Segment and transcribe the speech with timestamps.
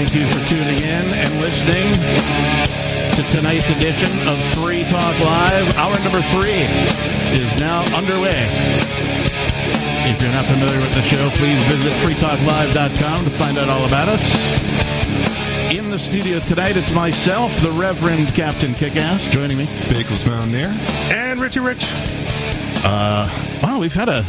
[0.00, 1.92] thank you for tuning in and listening
[3.12, 5.74] to tonight's edition of Free Talk Live.
[5.74, 6.64] Hour number three
[7.36, 8.32] is now underway.
[10.08, 14.08] If you're not familiar with the show, please visit freetalklive.com to find out all about
[14.08, 14.24] us.
[15.70, 19.66] In the studio tonight, it's myself, the Reverend Captain Kickass, joining me.
[19.90, 20.74] Bakeless Mountaineer.
[21.12, 21.92] And Richie Rich.
[22.86, 23.28] Uh,
[23.62, 24.24] wow, we've had a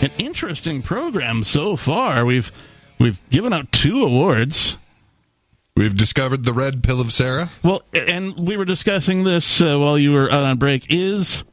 [0.00, 2.24] an interesting program so far.
[2.24, 2.50] We've
[2.98, 4.78] we've given out two awards.
[5.76, 7.50] We've discovered the red pill of Sarah.
[7.62, 10.86] Well, and we were discussing this uh, while you were out on break.
[10.90, 11.44] Is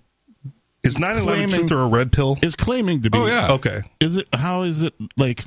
[0.84, 2.38] Is 9 11 truth or a red pill?
[2.42, 3.17] is claiming to be?
[3.17, 3.52] Oh, yeah.
[3.52, 3.80] Okay.
[4.02, 4.28] Is it?
[4.34, 5.45] How is it like?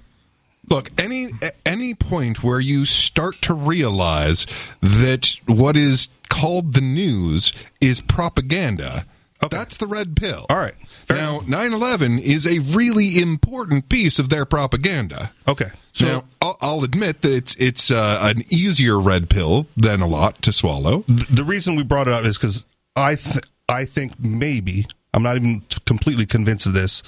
[0.70, 1.30] Look, any
[1.66, 4.46] any point where you start to realize
[4.80, 9.04] that what is called the news is propaganda,
[9.48, 10.46] that's the red pill.
[10.50, 10.74] All right.
[11.06, 15.32] Fair now, 9/11 is a really important piece of their propaganda.
[15.48, 15.70] Okay.
[15.92, 20.06] So now, I'll, I'll admit that it's it's uh, an easier red pill than a
[20.06, 21.02] lot to swallow.
[21.02, 22.64] Th- the reason we brought it up is because
[22.96, 27.02] I, th- I think maybe, I'm not even completely convinced of this,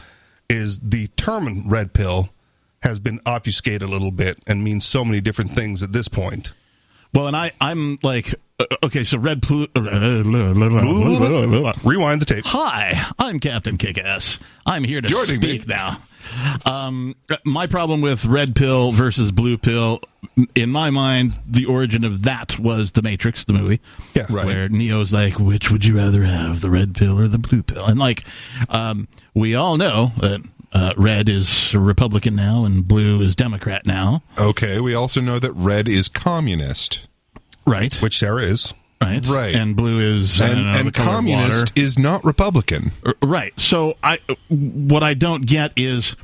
[0.50, 2.28] is the term red pill
[2.82, 6.54] has been obfuscated a little bit and means so many different things at this point.
[7.14, 8.34] Well, and I I'm like
[8.82, 9.42] okay, so red.
[9.42, 9.66] Plu-
[11.84, 12.44] Rewind the tape.
[12.46, 14.38] Hi, I'm Captain Kickass.
[14.64, 15.36] I'm here to me.
[15.36, 16.02] speak now.
[16.64, 20.00] Um, my problem with red pill versus blue pill,
[20.54, 23.80] in my mind, the origin of that was the Matrix, the movie.
[24.14, 24.26] Yeah.
[24.30, 24.46] Right.
[24.46, 27.84] Where Neo's like, which would you rather have, the red pill or the blue pill?
[27.84, 28.24] And like,
[28.70, 30.40] um, we all know that
[30.72, 35.52] uh, red is Republican now and blue is Democrat now, Okay, we also know that
[35.52, 37.06] red is communist.
[37.66, 37.94] Right?
[38.02, 38.74] Which Sarah is.
[39.02, 39.54] right, right.
[39.54, 42.92] And blue is And, know, and communist is not Republican.
[43.22, 43.58] Right.
[43.58, 46.16] So I what I don't get is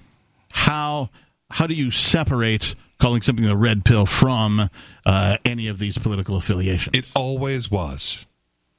[0.52, 1.10] how
[1.50, 4.70] how do you separate calling something the red pill from
[5.04, 6.96] uh, any of these political affiliations?
[6.96, 8.26] It always was.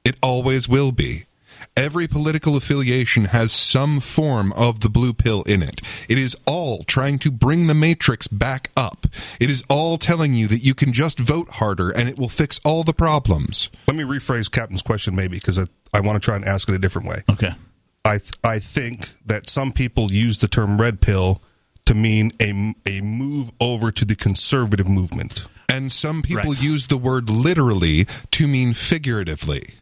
[0.04, 1.26] It always will be.
[1.74, 5.80] Every political affiliation has some form of the blue pill in it.
[6.08, 9.06] It is all trying to bring the matrix back up.
[9.40, 12.60] It is all telling you that you can just vote harder and it will fix
[12.62, 13.70] all the problems.
[13.88, 16.74] Let me rephrase Captain's question maybe because I, I want to try and ask it
[16.74, 17.22] a different way.
[17.30, 17.54] okay.
[18.04, 21.40] I th- I think that some people use the term red pill
[21.86, 25.46] to mean a, a move over to the conservative movement.
[25.68, 26.62] And some people Right.
[26.62, 29.74] use the word literally to mean figuratively.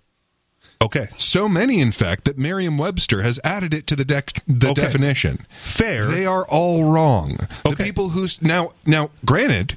[0.83, 1.09] Okay.
[1.19, 4.81] So many, in fact, that Merriam Webster has added it to the, dec- the Okay.
[4.83, 5.47] definition.
[5.61, 6.07] Fair.
[6.07, 7.37] They are all wrong.
[7.65, 9.77] The people who now now granted,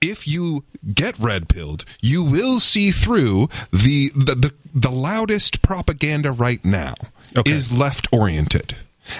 [0.00, 0.64] if you
[0.94, 6.94] get red pilled, you will see through the the the, the loudest propaganda right now
[7.36, 7.52] Okay.
[7.52, 8.74] is left oriented.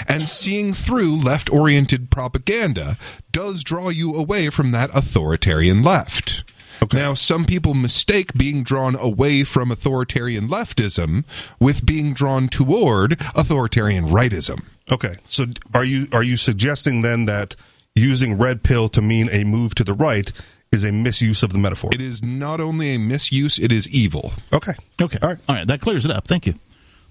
[0.08, 2.96] And seeing through left oriented propaganda
[3.32, 6.44] does draw you away from that authoritarian left.
[6.92, 11.24] Now, some people mistake being drawn away from authoritarian leftism
[11.60, 14.64] with being drawn toward authoritarian rightism.
[14.90, 15.14] Okay.
[15.28, 15.44] So
[15.74, 17.56] are you are you suggesting then that
[17.94, 20.32] using red pill to mean a move to the right
[20.72, 21.90] is a misuse of the metaphor?
[21.92, 24.32] It is not only a misuse, it is evil.
[24.52, 24.72] Okay.
[25.00, 25.18] Okay.
[25.22, 25.38] All right.
[25.48, 25.66] All right.
[25.66, 26.26] That clears it up.
[26.26, 26.54] Thank you.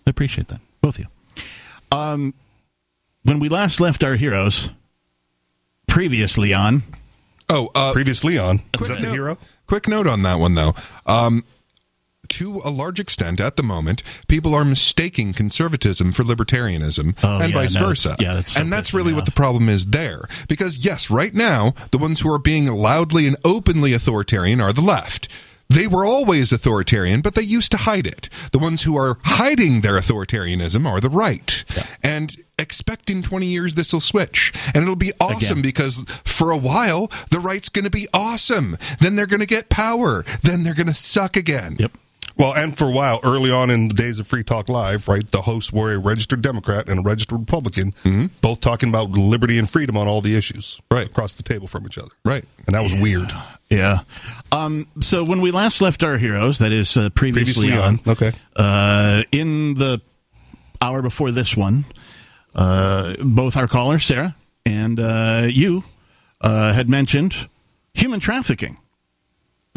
[0.06, 0.62] I appreciate that.
[0.82, 1.98] Both of you.
[1.98, 2.34] Um,
[3.24, 4.72] when we last left our heroes,
[5.88, 6.84] previously on,
[7.52, 8.62] Oh, uh, Previous Leon.
[8.80, 9.38] Is that the note- hero?
[9.68, 10.74] Quick note on that one, though.
[11.06, 11.44] Um,
[12.30, 17.52] to a large extent, at the moment, people are mistaking conservatism for libertarianism, Oh, and
[17.52, 18.16] yeah, vice no, versa.
[18.20, 20.28] yeah, that's so and that's really what the problem is there.
[20.48, 24.82] Because yes, right now, the ones who are being loudly and openly authoritarian are the
[24.82, 25.28] left.
[25.72, 28.30] They were always authoritarian, but they used to hide it.
[28.52, 31.64] The ones who are hiding their authoritarianism are the right.
[32.04, 34.54] And expect in 20 years this will switch.
[34.74, 35.62] And it'll be awesome Again.
[35.62, 38.78] because for a while, the right's going to be awesome.
[39.00, 40.26] Then they're going to get power.
[40.44, 41.78] Then they're going to suck again.
[41.80, 41.98] yep.
[42.38, 45.26] Well, and for a while, early on in the days of Free Talk Live, right,
[45.32, 48.28] the hosts were a registered Democrat and a registered Republican, mm-hmm.
[48.42, 51.08] both talking about liberty and freedom on all the issues, Right.
[51.08, 52.46] across the table from each other, Right.
[52.66, 53.32] and that was weird.
[53.72, 54.00] Yeah.
[54.52, 58.32] Um, so when we last left our heroes, that is uh, previously, Previously on, okay.
[58.56, 60.02] uh, in the
[60.82, 61.86] hour before this one,
[62.54, 64.36] uh, both our caller Sarah
[64.66, 65.84] and uh, you
[66.42, 67.48] uh, had mentioned
[67.94, 68.78] human trafficking.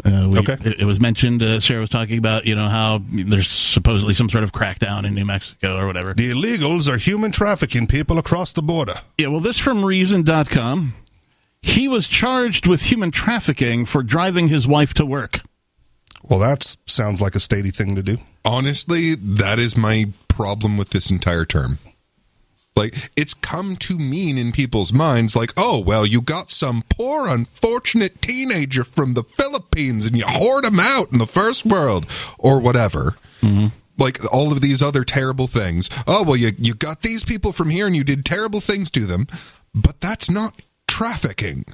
[0.03, 0.57] Uh, we, Okay.
[0.65, 1.41] It, it was mentioned.
[1.41, 5.15] Uh, Sarah was talking about you know how there's supposedly some sort of crackdown in
[5.15, 6.13] New Mexico or whatever.
[6.13, 8.95] The illegals are human trafficking people across the border.
[9.17, 10.93] Yeah, well, this from Reason.com.
[11.65, 15.39] He was charged with human trafficking for driving his wife to work.
[16.21, 18.17] Well, that sounds like a statey thing to do.
[18.45, 21.79] Honestly, that is my problem with this entire term.
[22.75, 27.27] Like, it's come to mean in people's minds, like, oh, well, you got some poor,
[27.27, 32.05] unfortunate teenager from the Philippines and you hoard him out in the first world,
[32.37, 33.15] or whatever.
[33.41, 33.67] Mm-hmm.
[33.97, 35.89] Like, all of these other terrible things.
[36.05, 39.07] Oh, well, you, you got these people from here and you did terrible things to
[39.07, 39.25] them,
[39.73, 40.61] but that's not
[40.95, 41.65] trafficking.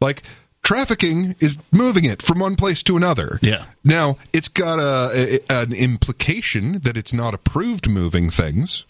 [0.00, 0.22] Like,
[0.62, 3.38] trafficking is moving it from one place to another.
[3.42, 3.64] Yeah.
[3.82, 8.84] Now, it's got a, a an implication that it's not approved moving things,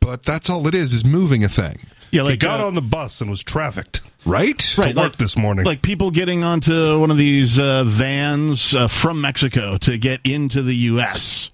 [0.00, 1.78] but that's all it is is moving a thing,
[2.10, 4.02] Yeah, he like got uh, on the bus and was trafficked.
[4.26, 4.76] right?
[4.76, 5.64] right, work this morning.
[5.64, 10.60] Like people getting onto one of these uh, vans uh, from Mexico to get into
[10.62, 11.50] the U.S.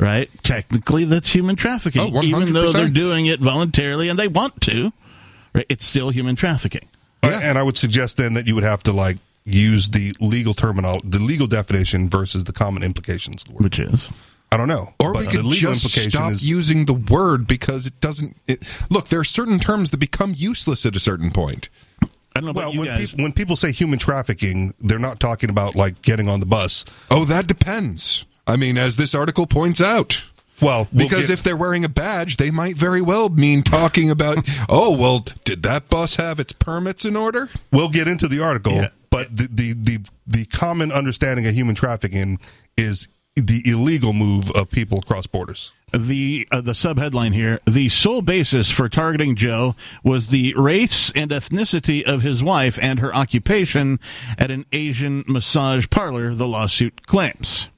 [0.00, 0.28] Right?
[0.42, 4.92] Technically, that's human trafficking, Oh, even though they're doing it voluntarily and they want to.
[5.54, 5.66] Right?
[5.68, 6.88] It's still human trafficking.
[7.22, 10.54] Uh, And I would suggest then that you would have to like use the legal
[10.54, 13.42] terminal, the legal definition versus the common implications.
[13.42, 13.64] of the word.
[13.64, 14.10] Which is
[14.50, 14.94] I don't know.
[14.98, 18.00] Or but we could the legal just implication stop is using the word because it
[18.00, 18.36] doesn't.
[18.46, 21.68] It, look, there are certain terms that become useless at a certain point.
[22.34, 23.10] I don't know well when guys.
[23.10, 26.84] people when people say human trafficking, they're not talking about like getting on the bus.
[27.10, 28.24] Oh, that depends.
[28.46, 30.24] I mean, as this article points out.
[30.60, 34.10] Well, we'll Because get- if they're wearing a badge, they might very well mean talking
[34.10, 34.38] about,
[34.68, 37.48] oh, well, did that bus have its permits in order?
[37.72, 38.88] we'll get into the article, Yeah.
[39.10, 42.38] but the, the the the common understanding of human trafficking
[42.76, 45.72] is the illegal move of people across borders.
[45.92, 51.30] the uh, the subheadline here the sole basis for targeting joe was the race and
[51.30, 53.98] ethnicity of his wife and her occupation
[54.36, 57.68] at an asian massage parlor the lawsuit claims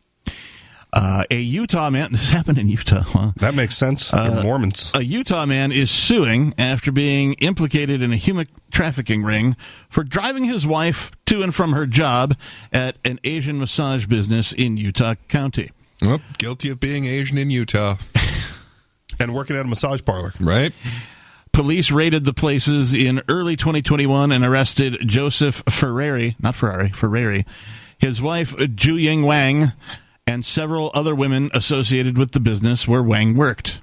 [0.93, 3.33] uh, a utah man this happened in utah huh?
[3.37, 4.13] That makes sense.
[4.13, 4.93] Uh, Mormons.
[4.95, 9.57] a Utah man is suing after being implicated in a human trafficking ring
[9.89, 12.37] for driving his wife to and from her job
[12.73, 15.71] at an Asian massage business in Utah County.
[16.03, 17.97] Well, guilty of being Asian in Utah,
[19.21, 20.33] and working at a massage parlor.
[20.41, 20.73] right?
[21.53, 27.45] Police raided the places in early 2021 and arrested Joseph Ferrari, not Ferrari, Ferrari,
[27.99, 29.73] his wife Ju Ying Wang,
[30.26, 33.81] and several other women associated with the business where Wang worked.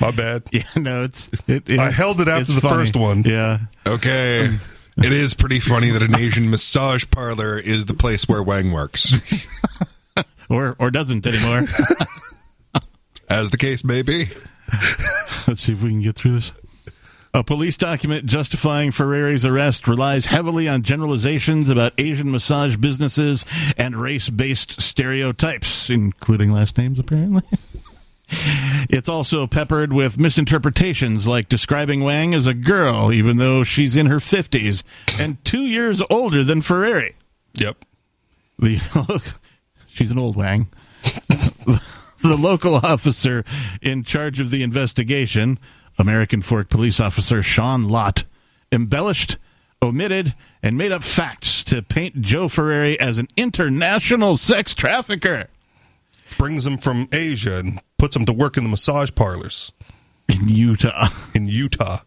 [0.00, 0.42] My bad.
[0.52, 1.28] Yeah, no, it's.
[1.48, 2.74] It, it I is- held it after the funny.
[2.74, 3.22] first one.
[3.24, 3.58] Yeah.
[3.86, 4.44] Okay.
[4.96, 9.46] it is pretty funny that an Asian massage parlor is the place where Wang works,
[10.50, 11.62] Or, or doesn't anymore.
[13.28, 14.26] as the case may be.
[15.46, 16.52] Let's see if we can get through this.
[17.34, 23.44] A police document justifying Ferrari's arrest relies heavily on generalizations about Asian massage businesses
[23.76, 27.42] and race based stereotypes, including last names, apparently.
[28.90, 34.06] It's also peppered with misinterpretations like describing Wang as a girl, even though she's in
[34.06, 34.82] her 50s
[35.18, 37.14] and two years older than Ferrari.
[37.54, 37.84] Yep.
[38.58, 39.38] The
[39.86, 40.68] she's an old Wang.
[42.22, 43.44] the local officer
[43.80, 45.58] in charge of the investigation,
[45.98, 48.24] American Fork police officer Sean Lott,
[48.70, 49.36] embellished,
[49.82, 55.48] omitted, and made up facts to paint Joe Ferrari as an international sex trafficker
[56.36, 59.72] Brings them from Asia and puts them to work in the massage parlors
[60.28, 61.08] in Utah.
[61.34, 62.00] in Utah.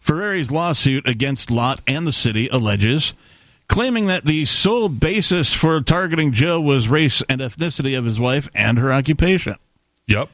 [0.00, 3.12] Ferrari's lawsuit against Lott and the city alleges
[3.68, 8.48] claiming that the sole basis for targeting Joe was race and ethnicity of his wife
[8.54, 9.56] and her occupation.
[10.06, 10.30] Yep.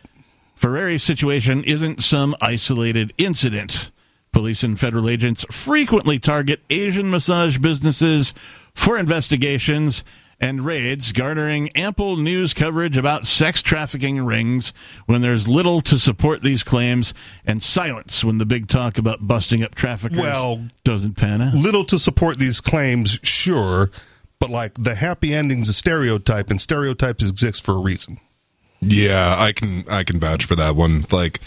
[0.62, 3.90] Ferrari's situation isn't some isolated incident.
[4.30, 8.32] Police and federal agents frequently target Asian massage businesses
[8.72, 10.04] for investigations
[10.38, 14.72] and raids, garnering ample news coverage about sex trafficking rings
[15.06, 17.12] when there's little to support these claims,
[17.44, 21.54] and silence when the big talk about busting up traffickers Well- doesn't pan out.
[21.54, 23.90] Little to support these claims, sure,
[24.38, 28.20] but like the happy ending's a stereotype, and stereotypes exist for a reason.
[28.82, 31.06] Yeah, I can I can vouch for that one.
[31.10, 31.40] Like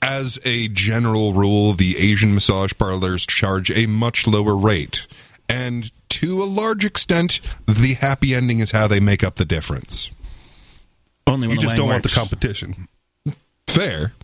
[0.00, 5.06] as a general rule, the Asian massage parlors charge a much lower rate.
[5.48, 10.10] And to a large extent, the happy ending is how they make up the difference.
[11.26, 12.88] Only when You just don't want the competition.
[13.66, 14.12] Fair.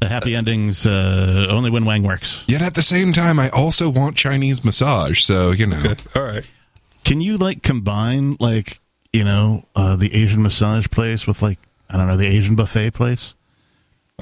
[0.00, 2.44] The happy endings uh, only when Wang works.
[2.46, 5.82] Yet at the same time, I also want Chinese massage, so, you know.
[6.16, 6.44] All right.
[7.04, 8.80] Can you like combine like
[9.12, 11.58] you know, uh, the Asian massage place with like
[11.90, 13.34] I don't know the Asian buffet place.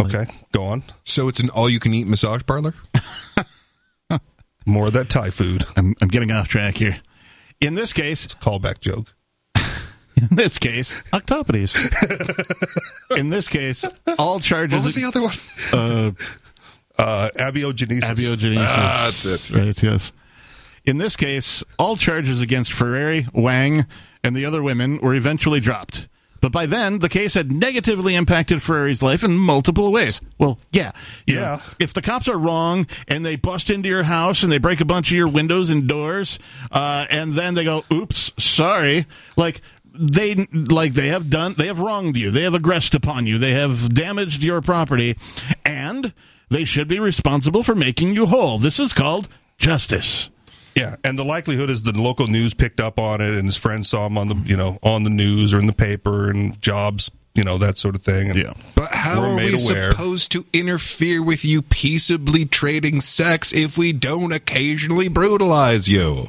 [0.01, 0.83] Okay, go on.
[1.05, 2.75] So it's an all-you-can-eat massage parlor.
[4.67, 5.65] More of that Thai food.
[5.77, 6.99] I'm I'm getting off track here.
[7.61, 9.15] In this case, it's a Callback joke.
[10.17, 11.73] in this case, octopodes.
[13.17, 13.85] in this case,
[14.19, 14.79] all charges.
[14.79, 15.35] What was the other one?
[15.73, 16.11] Uh,
[16.99, 18.01] Uh, abiogenesis.
[18.05, 18.65] abiogenesis.
[18.67, 19.51] Ah, that's it.
[19.55, 20.13] Right, yes.
[20.87, 23.85] In this case, all charges against Ferrari, Wang,
[24.27, 26.09] and the other women were eventually dropped.
[26.41, 30.21] But by then, the case had negatively impacted Ferrari's life in multiple ways.
[30.39, 30.93] Well, yeah.
[31.27, 31.35] Yeah.
[31.35, 34.81] know, if the cops are wrong and they bust into your house and they break
[34.81, 36.39] a bunch of your windows and doors,
[36.71, 39.07] uh, and then they go, oops, sorry,
[39.37, 39.61] like,
[39.99, 43.53] they like they have done they have wronged you they have aggressed upon you they
[43.53, 45.17] have damaged your property
[45.65, 46.13] and
[46.51, 50.29] they should be responsible for making you whole this is called justice
[50.77, 53.89] Yeah, and the likelihood is the local news picked up on it, and his friends
[53.89, 57.11] saw him on the you know on the news or in the paper, and jobs,
[57.35, 58.31] you know that sort of thing.
[58.31, 59.91] And But how We're we aware.
[59.93, 66.29] supposed to interfere with you peaceably trading sex if we don't occasionally brutalize you?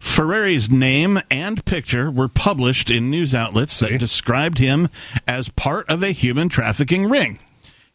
[0.00, 3.90] Ferrari's name and picture were published in news outlets See?
[3.90, 4.88] that described him
[5.26, 7.38] as part of a human trafficking ring.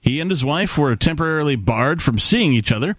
[0.01, 2.97] He and his wife were temporarily barred from seeing each other.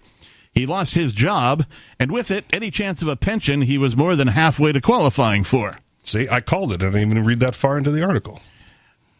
[0.55, 1.65] He lost his job,
[1.99, 5.43] and with it, any chance of a pension he was more than halfway to qualifying
[5.43, 5.77] for.
[6.03, 6.81] see, I called it.
[6.81, 8.41] I didn't even read that far into the article.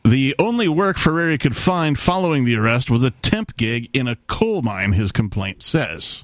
[0.06, 4.16] The only work Ferrari could find following the arrest was a temp gig in a
[4.28, 6.24] coal mine, his complaint says.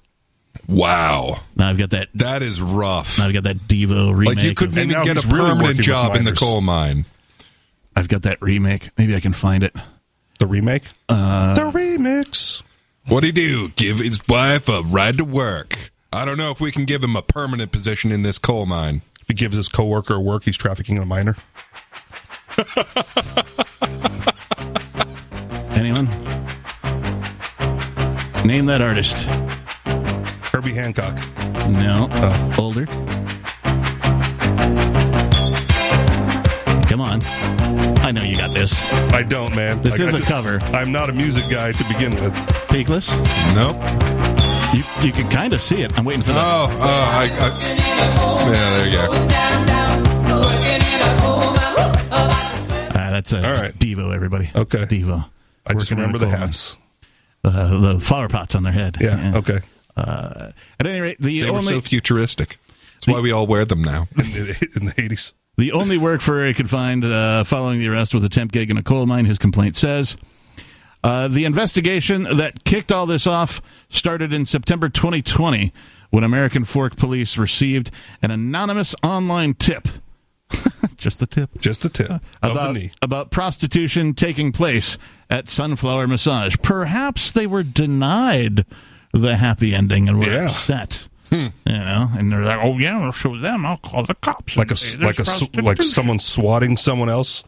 [0.67, 1.39] Wow.
[1.55, 3.17] Now I've got that That is rough.
[3.17, 4.35] now I've got that Devo remake.
[4.35, 7.05] Like you couldn't And even get a really permanent job in the coal mine.
[7.95, 8.89] I've got that remake.
[8.97, 9.75] Maybe I can find it.
[10.39, 12.63] The remake, Uh, the remix.
[13.07, 13.69] What'd he do?
[13.69, 15.91] Give his wife a ride to work.
[16.13, 19.01] I don't know if we can give him a permanent position in this coal mine.
[19.21, 21.35] If he gives his coworker work, he's trafficking a minor.
[25.71, 26.07] Anyone?
[28.45, 29.27] Name that artist.
[30.51, 31.15] Herbie Hancock.
[31.69, 32.07] No.
[32.11, 32.55] Oh.
[32.57, 32.85] Older.
[36.87, 37.21] Come on.
[38.11, 38.83] I know you got this.
[38.91, 39.81] I don't, man.
[39.83, 40.59] This Like, is I a just- cover.
[40.73, 42.33] I'm not a music guy to begin with.
[42.67, 43.07] Peakless.
[43.55, 43.77] Nope.
[44.75, 45.97] You you can kind of see it.
[45.97, 46.43] I'm waiting for that.
[46.45, 50.21] Oh, oh, I, I, yeah, there you go.
[52.93, 53.73] Ah, that's a All right.
[53.73, 54.51] Devo, everybody.
[54.53, 54.79] Okay.
[54.85, 55.25] Devo.
[55.65, 56.41] I just Working in a remember the coal mine.
[56.41, 56.77] hats.
[57.45, 58.97] Uh, the flower pots on their head.
[58.99, 59.33] Yeah.
[59.37, 59.59] Okay.
[59.95, 62.57] Uh, at any rate, the They were only so futuristic.
[62.95, 64.07] That's why we all wear them now.
[64.17, 65.33] In the, in the 80s.
[65.61, 68.77] The only work Ferrari could find uh, following the arrest was a temp gig in
[68.77, 70.17] a coal mine, his complaint says.
[71.03, 75.71] Uh, the investigation that kicked all this off started in September 2020
[76.09, 77.91] when American Fork Police received
[78.23, 79.87] an anonymous online tip.
[80.97, 81.51] Just the tip.
[81.59, 82.89] Just the tip the About, knee.
[83.03, 84.97] about prostitution taking place
[85.29, 86.55] at Sunflower Massage.
[86.63, 88.65] Perhaps they were denied
[89.13, 90.47] the happy ending and were Yeah.
[90.47, 91.07] upset.
[91.31, 93.65] You know, and they're like, "Oh yeah, I'll show them.
[93.65, 97.43] I'll call the cops." Like a say like a like prostitution." someone swatting someone else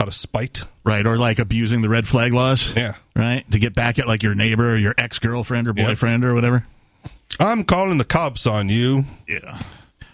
[0.00, 0.62] out of spite.
[0.84, 2.94] right or like abusing the red flag laws Yeah.
[3.14, 5.86] right to get back at like your neighbor or your ex-girlfriend or Yep.
[5.86, 6.64] boyfriend or whatever
[7.40, 9.04] I'm calling the cops on you.
[9.28, 9.60] yeah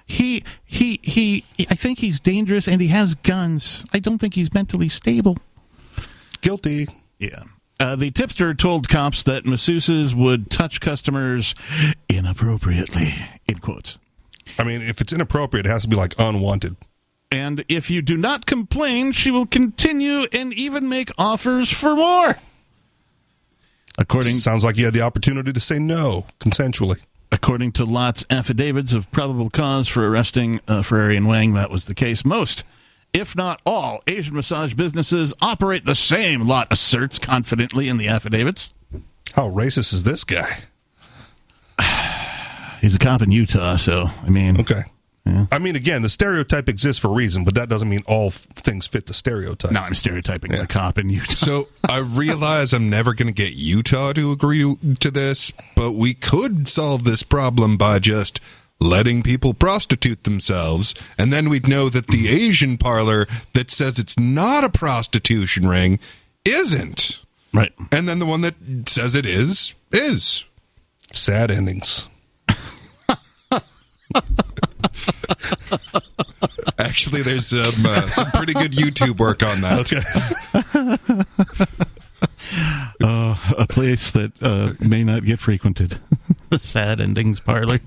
[0.07, 4.52] he he he i think he's dangerous and he has guns i don't think he's
[4.52, 5.38] mentally stable
[6.42, 6.87] Guilty.
[7.19, 7.45] yeah
[7.83, 11.55] uh, the tipster told cops that masseuses would touch customers
[12.09, 13.15] inappropriately
[13.49, 13.99] in quotes
[14.59, 16.77] I mean, if it's inappropriate, it has to be like unwanted.
[17.31, 22.37] and if you do not complain she will continue and even make offers for more
[23.99, 26.99] according Sounds like you had the opportunity to say no consensually.
[27.31, 31.87] According to Lott's affidavits of probable cause for arresting uh, Ferrari and Wang, that was
[31.87, 32.25] the case.
[32.27, 32.62] Most,
[33.12, 38.71] if not all, Asian massage businesses operate the same, Lott asserts confidently in the affidavits.
[39.35, 40.49] How racist is this guy?
[42.81, 44.83] He's a cop in Utah, so, I mean, Okay.
[45.25, 45.47] Yeah.
[45.52, 48.35] I mean, again, the stereotype exists for a reason, but that doesn't mean all f-
[48.57, 49.71] things fit the stereotype.
[49.71, 51.33] now I'm stereotyping the cop in Utah.
[51.35, 56.12] So I realize I'm never going to get Utah to agree to this, but we
[56.14, 58.40] could solve this problem by just
[58.83, 64.19] letting people prostitute themselves, and then we'd know that the Asian parlor that says it's
[64.19, 65.99] not a prostitution ring
[66.45, 67.23] isn't.
[67.55, 67.73] Right.
[67.91, 68.55] And then the one that
[68.87, 70.45] says it is, is.
[71.12, 72.09] Sad endings.
[76.79, 79.93] Actually, there's some, uh, some pretty good YouTube work on that.
[79.93, 80.03] Okay.
[83.03, 85.99] Uh, a place that uh, may not get frequented.
[86.51, 87.81] the sad endings parlor.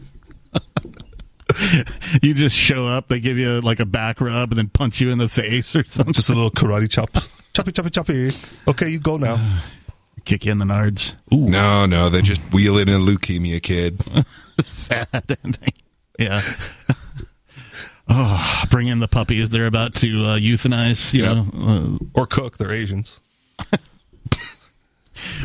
[2.21, 5.09] you just show up, they give you like a back rub and then punch you
[5.12, 6.13] in the face or something.
[6.13, 7.09] Just a little karate chop.
[7.53, 8.31] Choppy, choppy, choppy.
[8.67, 9.59] Okay, you go now.
[10.25, 11.15] kick in the nards.
[11.31, 14.01] No, no, they just wheel it in a leukemia kid.
[14.59, 15.07] Sad
[15.43, 15.69] ending.
[16.19, 16.41] Yeah.
[18.09, 21.35] oh, bring in the puppies they're about to uh, euthanize, you Yep.
[21.35, 22.57] know, uh, Or cook.
[22.57, 23.21] They're Asians.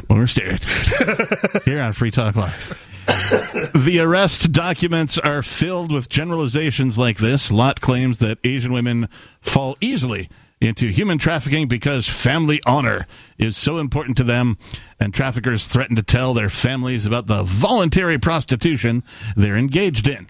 [0.08, 1.64] more stereotypes.
[1.64, 2.89] Here on Free Talk Live.
[3.74, 7.50] The arrest documents are filled with generalizations like this.
[7.50, 9.08] Lott claims that Asian women
[9.40, 10.28] fall easily
[10.60, 13.06] into human trafficking because family honor
[13.38, 14.58] is so important to them,
[14.98, 19.02] and traffickers threaten to tell their families about the voluntary prostitution
[19.36, 20.28] they're engaged in.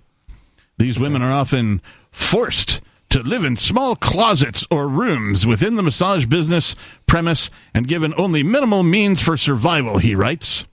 [0.78, 1.82] These women are often
[2.12, 8.14] forced to live in small closets or rooms within the massage business premise and given
[8.16, 10.66] only minimal means for survival, he writes.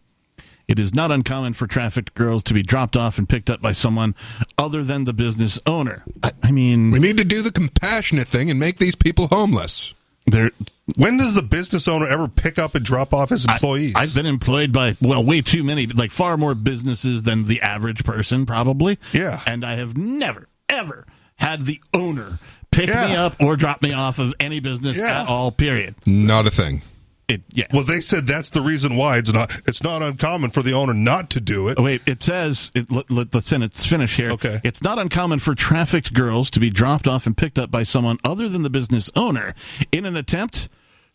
[0.68, 3.72] It is not uncommon for trafficked girls to be dropped off and picked up by
[3.72, 4.16] someone
[4.58, 6.04] other than the business owner.
[6.22, 9.94] I, I mean, We need to do the compassionate thing and make these people homeless.
[10.26, 10.52] they're,
[10.98, 13.94] When does the business owner ever pick up and drop off his employees?
[13.96, 18.04] I've been employed by well, way too many, like far more businesses than the average
[18.04, 19.00] person, probably.
[19.14, 19.40] Yeah.
[19.48, 21.06] and I have never ever
[21.38, 22.40] had the owner
[22.72, 23.08] pick Yeah.
[23.08, 25.22] me up or drop me off of any business Yeah.
[25.22, 25.50] at all.
[25.54, 25.96] Period.
[26.06, 26.82] Not a thing.
[27.30, 27.66] It, yeah.
[27.74, 29.54] well, they said that's the reason why it's not.
[29.68, 31.76] It's not uncommon for the owner not to do it.
[31.78, 34.32] Oh, wait, it says, it, let, let the sentence finish here.
[34.32, 34.60] Okay.
[34.64, 38.18] It's not uncommon for trafficked girls to be dropped off and picked up by someone
[38.24, 39.54] other than the business owner
[39.92, 40.70] in an attempt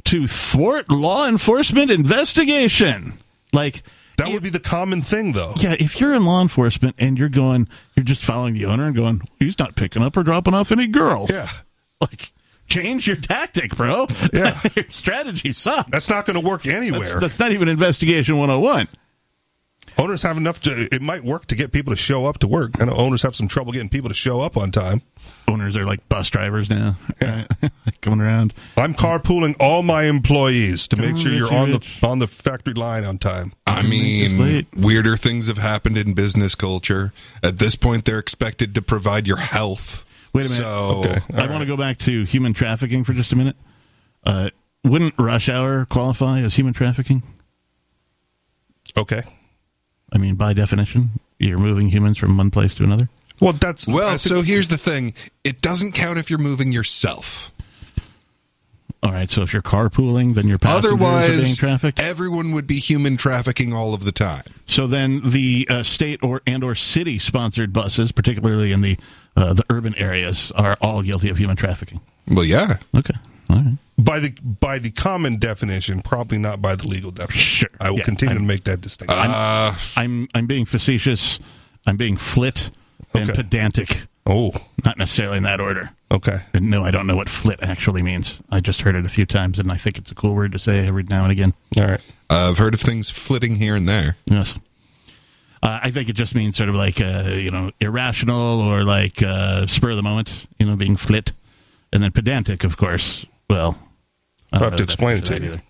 [0.04, 3.18] to thwart law enforcement investigation.
[3.54, 3.82] Like,
[4.18, 5.52] That would be the common thing, though.
[5.60, 8.94] yeah, if you're in law enforcement and you're going, you're just following the owner and
[8.94, 11.30] going, he's not picking up or dropping off any girls.
[11.30, 11.48] Yeah,
[12.02, 12.32] Like,
[12.72, 14.06] change your tactic, bro.
[14.32, 14.60] Yeah.
[14.74, 15.90] your strategy sucks.
[15.90, 17.00] that's not going to work anywhere.
[17.00, 18.88] That's, that's not even investigation 101.
[19.98, 20.88] owners have enough to.
[20.92, 22.80] It might work to get people to show up to work.
[22.80, 25.02] I know owners have some trouble getting people to show up on time.
[25.48, 27.46] Owners are like bus drivers now, right?
[28.00, 28.54] coming around.
[28.76, 32.26] I'm carpooling all my employees to make Oh, sure you're Richie on the on the
[32.26, 33.52] factory line on time.
[33.66, 37.12] I mean, weirder things have happened in business culture.
[37.42, 40.04] At this point, they're expected to provide your health.
[40.32, 40.64] Wait a minute.
[40.64, 41.18] So, Okay.
[41.34, 43.56] I want to go back to human trafficking for just a minute.
[44.24, 44.50] Uh,
[44.84, 47.22] wouldn't rush hour qualify as human trafficking?
[48.96, 49.22] Okay.
[50.12, 53.08] I mean, by definition, you're moving humans from one place to another.
[53.40, 57.50] Well, that's well, so here's the thing it doesn't count if you're moving yourself.
[59.02, 61.98] All right, so if you're carpooling, then your passengers are being Otherwise, trafficked.
[62.00, 64.42] everyone would be human trafficking all of the time.
[64.66, 68.96] So then the uh, state or and or city sponsored buses, particularly in the
[69.36, 72.00] uh, the urban areas, are all guilty of human trafficking.
[72.28, 72.76] Well, yeah.
[72.96, 73.14] Okay,
[73.50, 73.76] all right.
[73.98, 77.40] by the by the common definition, probably not by the legal definition.
[77.40, 77.70] Sure.
[77.80, 79.18] I will Yeah, continue I'm- to make that distinction.
[79.18, 81.38] Uh, I'm I'm being facetious.
[81.86, 82.70] I'm being flit
[83.14, 83.36] and Okay.
[83.42, 84.52] pedantic, oh,
[84.84, 85.90] not necessarily in that order.
[86.12, 86.38] okay.
[86.54, 88.40] And no, I don't know what flit actually means.
[88.52, 90.58] I just heard it a few times, and I think it's a cool word to
[90.58, 91.54] say every now and again.
[91.80, 92.00] All right.
[92.30, 94.16] I've heard of things flitting here and there.
[94.26, 94.56] Yes.
[95.62, 99.22] Uh, I think it just means sort of like, uh, you know, irrational or like
[99.22, 101.32] uh, spur of the moment, you know, being flit.
[101.92, 103.26] And then pedantic, of course.
[103.48, 103.78] Well,
[104.52, 105.44] I I'll have to explain it to you.
[105.46, 105.62] either.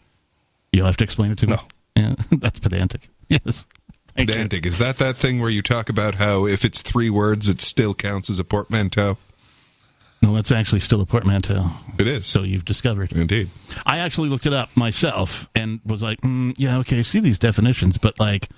[0.73, 1.55] You'll have to explain it to me?
[1.55, 1.63] No.
[1.97, 3.09] Yeah, that's pedantic.
[3.29, 3.67] Yes.
[4.17, 4.35] Thank you.
[4.35, 4.67] Pedantic.
[4.67, 7.93] Is that that thing where you talk about how if it's three words, it still
[7.93, 9.19] counts as a portmanteau?
[10.23, 11.69] No, that's actually still a portmanteau.
[11.99, 12.25] It is.
[12.25, 13.13] So you've discovered.
[13.13, 13.51] Indeed.
[13.85, 17.41] I actually looked it up myself and was like, mm, yeah, okay, I see these
[17.41, 18.49] definitions, but like,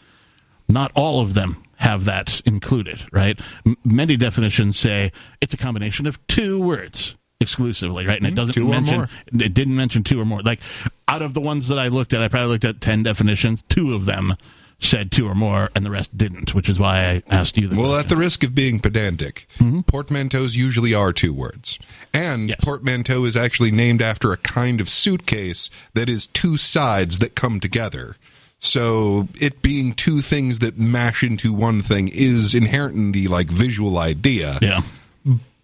[0.69, 3.39] not all of them have that included, right?
[3.67, 8.19] M- many definitions say it's a combination of two words exclusively, right?
[8.19, 8.63] And it doesn't Mm-hmm.
[8.63, 9.09] Two or mention more.
[9.47, 10.41] it didn't mention two or more.
[10.41, 10.61] Like
[11.09, 13.63] out of the ones that I looked at, I probably looked at ten definitions.
[13.69, 14.35] Two of them
[14.81, 17.77] said two or more, and the rest didn't, which is why I asked you the
[17.77, 18.01] Well, question.
[18.05, 19.47] at the risk of being pedantic,
[19.87, 21.79] portmanteaus usually are two words.
[22.13, 22.59] And Yes.
[22.63, 27.61] portmanteau is actually named after a kind of suitcase that is two sides that come
[27.61, 28.17] together.
[28.59, 33.49] So it being two things that mash into one thing is inherent in the like
[33.49, 34.59] visual idea.
[34.63, 34.81] yeah.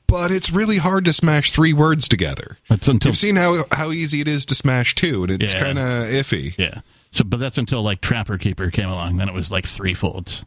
[0.07, 2.59] But it's really hard to smash three words together.
[2.69, 5.63] That's until You've seen how how easy it is to smash two, and it's Yeah.
[5.63, 6.55] kind of iffy.
[6.59, 6.81] Yeah.
[7.13, 9.19] So, but that's until like Trapper Keeper came along.
[9.19, 10.45] Then it was like three folds.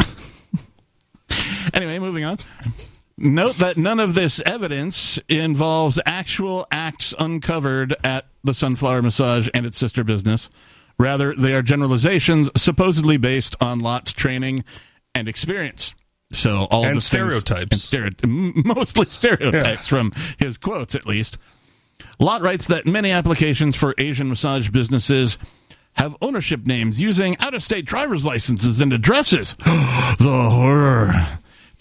[1.74, 2.38] anyway, moving on.
[3.18, 9.66] Note that none of this evidence involves actual acts uncovered at the Sunflower Massage and
[9.66, 10.48] its sister business.
[10.98, 14.64] Rather, they are generalizations supposedly based on Lott's training
[15.14, 15.94] and experience.
[16.32, 17.92] So all And the things- stereotypes.
[17.92, 21.38] and m- mostly stereotypes from his quotes, at least.
[22.18, 25.38] Lott writes that many applications for Asian massage businesses
[25.94, 29.52] have ownership names using out of state driver's licenses and addresses.
[30.18, 31.12] the horror.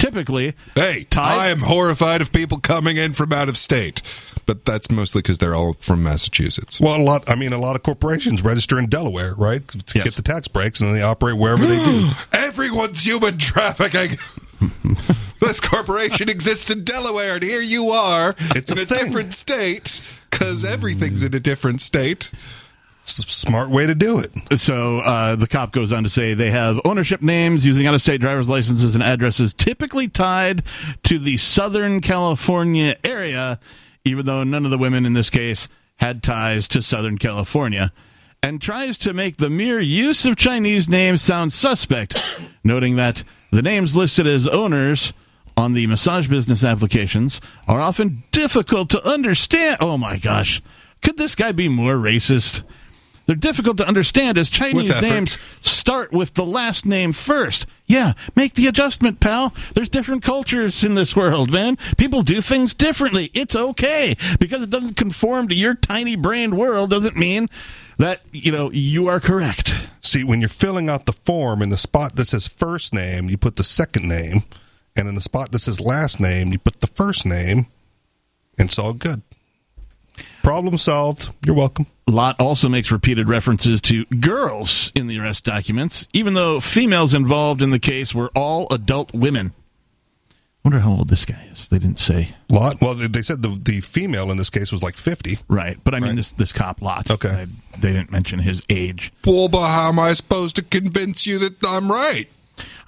[0.02, 1.38] Typically Hey, tied.
[1.38, 4.02] I am horrified of people coming in from out of state,
[4.46, 6.82] but that's mostly because they're all from Massachusetts.
[6.82, 7.30] Well, a lot.
[7.30, 10.06] I mean, a lot of corporations register in Delaware, right, to Yes.
[10.06, 12.10] get the tax breaks, and then they operate wherever they do.
[12.34, 14.18] Everyone's human trafficking.
[15.40, 19.06] this corporation exists in Delaware, and here you are It's in a a, thing.
[19.06, 22.32] different state because everything's in a different state.
[23.04, 24.60] Smart way to do it.
[24.60, 28.02] So uh, the cop goes on to say they have ownership names using out of
[28.02, 30.64] state driver's licenses and addresses typically tied
[31.04, 33.60] to the Southern California area,
[34.06, 37.92] even though none of the women in this case had ties to Southern California,
[38.44, 43.62] and tries to make the mere use of Chinese names sound suspect, noting that the
[43.62, 45.12] names listed as owners
[45.58, 49.78] on the massage business applications are often difficult to understand.
[49.80, 50.62] Oh my gosh.
[51.02, 52.64] Could this guy be more racist?
[53.32, 57.66] They're difficult to understand as Chinese names start with the last name first.
[57.86, 59.54] Yeah, make the adjustment, pal.
[59.74, 61.78] There's different cultures in this world, man.
[61.98, 63.32] People do things differently.
[63.34, 64.18] It's okay.
[64.38, 67.48] Because it doesn't conform to your tiny brained world doesn't mean
[68.00, 69.88] that, you know, you are correct.
[70.02, 73.38] See, when you're filling out the form in the spot that says first name, you
[73.38, 74.44] put the second name,
[74.98, 77.68] and in the spot that says last name, you put the first name,
[78.60, 79.22] and it's all good.
[80.44, 81.30] Problem solved.
[81.46, 81.88] You're welcome.
[82.12, 87.62] Lott also makes repeated references to girls in the arrest documents, even though females involved
[87.62, 89.54] in the case were all adult women.
[90.64, 91.68] Wonder how old this guy is.
[91.70, 92.36] They didn't say.
[92.52, 92.76] Lott.
[92.82, 95.40] Well, they they said the the female in this case was like 50.
[95.48, 96.16] Right, but I mean Right.
[96.18, 97.10] this this cop Lott.
[97.10, 97.30] Okay.
[97.30, 97.48] I-
[97.80, 99.12] they didn't mention his age.
[99.26, 102.28] Well, but how am I supposed to convince you that I'm right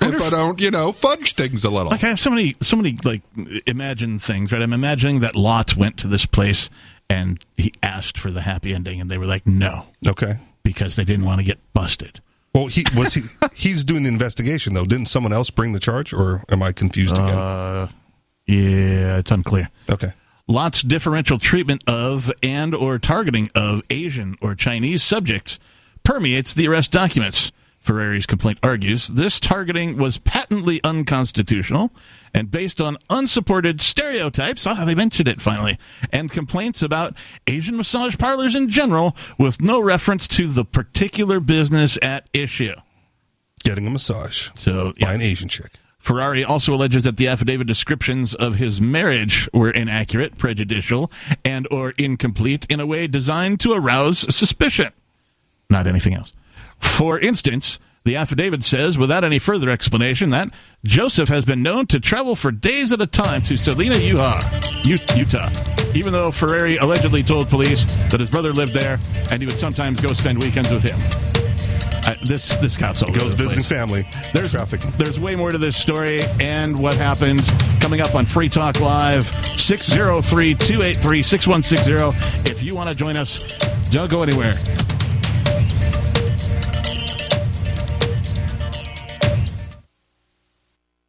[0.02, 1.90] if I don't, you know, fudge things a little?
[1.90, 3.24] Like I have so many so many like
[3.66, 4.52] imagine things.
[4.52, 6.70] Right, I'm imagining that Lott went to this place
[7.14, 10.34] and he asked for the happy ending, and they were like no Okay.
[10.64, 12.20] because they didn't want to get busted.
[12.54, 13.22] Well, he was he.
[13.56, 14.86] he's doing the investigation though.
[14.86, 17.38] Didn't someone else bring the charge, or am I confused again?
[17.38, 17.88] Uh,
[18.46, 19.70] yeah, it's unclear.
[19.90, 20.12] okay.
[20.48, 25.58] Lott's differential treatment of and or targeting of Asian or Chinese subjects
[26.04, 27.54] permeates the arrest documents.
[27.84, 31.92] Ferrari's complaint argues this targeting was patently unconstitutional
[32.34, 34.66] and based on unsupported stereotypes.
[34.66, 35.78] Ah, they mentioned it finally.
[36.12, 37.14] And complaints about
[37.46, 42.74] Asian massage parlors in general with no reference to the particular business at issue.
[43.66, 45.12] Getting a massage So, by yeah.
[45.12, 45.74] an Asian chick.
[46.00, 51.12] Ferrari also alleges that the affidavit descriptions of his marriage were inaccurate, prejudicial,
[51.44, 54.92] and or incomplete in a way designed to arouse suspicion.
[55.70, 56.32] Not anything else.
[56.80, 60.50] For instance, the affidavit says, without any further explanation, that
[60.86, 64.42] Joseph has been known to travel for days at a time to Salina, Utah,
[64.84, 65.50] Utah,
[65.96, 69.00] even though Ferrari allegedly told police that his brother lived there
[69.32, 71.00] and he would sometimes go spend weekends with him.
[72.06, 74.06] Uh, this this cop's all Goes visiting family.
[74.34, 74.92] There's trafficking.
[74.98, 77.42] There's way more to this story and what happened
[77.80, 82.52] coming up on Free Talk Live 603 283 6160.
[82.52, 83.56] If you want to join us,
[83.90, 84.54] don't go anywhere.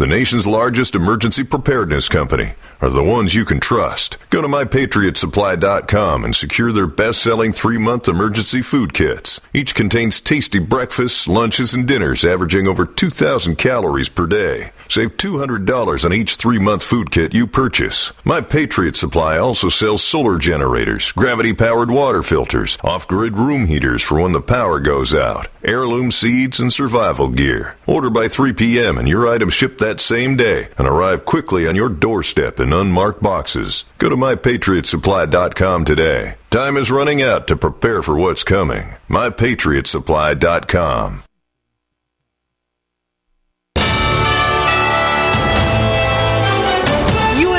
[0.00, 4.16] the nation's largest emergency preparedness company, are the ones you can trust.
[4.30, 9.42] Go to mypatriotsupply.com and secure their best selling three month emergency food kits.
[9.52, 14.70] Each contains tasty breakfasts, lunches, and dinners averaging over 2,000 calories per day.
[14.88, 18.12] Save $200 on each three month food kit you purchase.
[18.24, 24.02] My Patriot Supply also sells solar generators, gravity powered water filters, off grid room heaters
[24.02, 27.76] for when the power goes out, heirloom seeds, and survival gear.
[27.86, 28.98] Order by 3 p.m.
[28.98, 33.22] and your items ship that same day and arrive quickly on your doorstep in unmarked
[33.22, 33.86] boxes.
[33.96, 36.34] Go to mypatriotsupply.com today.
[36.50, 38.96] Time is running out to prepare for what's coming.
[39.08, 41.22] mypatriotsupply.com.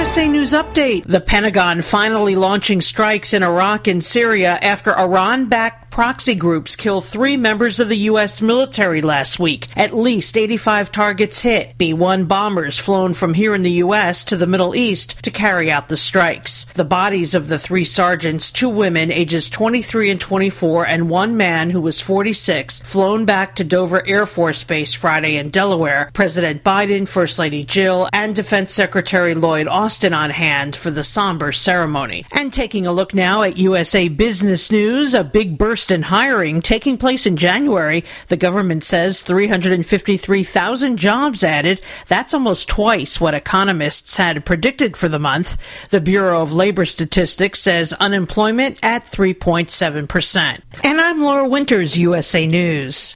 [0.02, 1.06] USA News Update.
[1.06, 7.06] The Pentagon finally launching strikes in Iraq and Syria after Iran backed proxy groups killed
[7.06, 8.42] three members of the U.S.
[8.42, 9.68] military last week.
[9.78, 11.78] At least 85 targets hit.
[11.78, 14.24] B 1 bombers flown from here in the U.S.
[14.24, 16.64] to the Middle East to carry out the strikes.
[16.76, 21.70] The bodies of the three sergeants, two women ages 23 and 24, and one man
[21.70, 26.10] who was 46, flown back to Dover Air Force Base Friday in Delaware.
[26.14, 31.52] President Biden, First Lady Jill, and Defense Secretary Lloyd Austin on hand for the somber
[31.52, 32.26] ceremony.
[32.32, 36.98] And taking a look now at USA Business News, a big burst in hiring taking
[36.98, 38.04] place in January.
[38.28, 41.80] The government says 353,000 jobs added.
[42.10, 45.58] That's almost twice what economists had predicted for the month.
[45.92, 50.62] The Bureau of Labor Statistics says unemployment at 3.7%.
[50.84, 53.16] And I'm Laura Winters, USA News.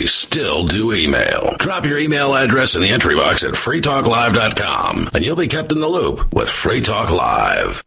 [0.00, 1.56] We still do email.
[1.58, 5.80] Drop your email address in the entry box at freetalklive.com and you'll be kept in
[5.80, 7.84] the loop with Free Talk Live.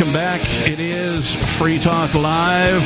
[0.00, 0.40] Welcome back.
[0.66, 2.80] It is Free Talk Live.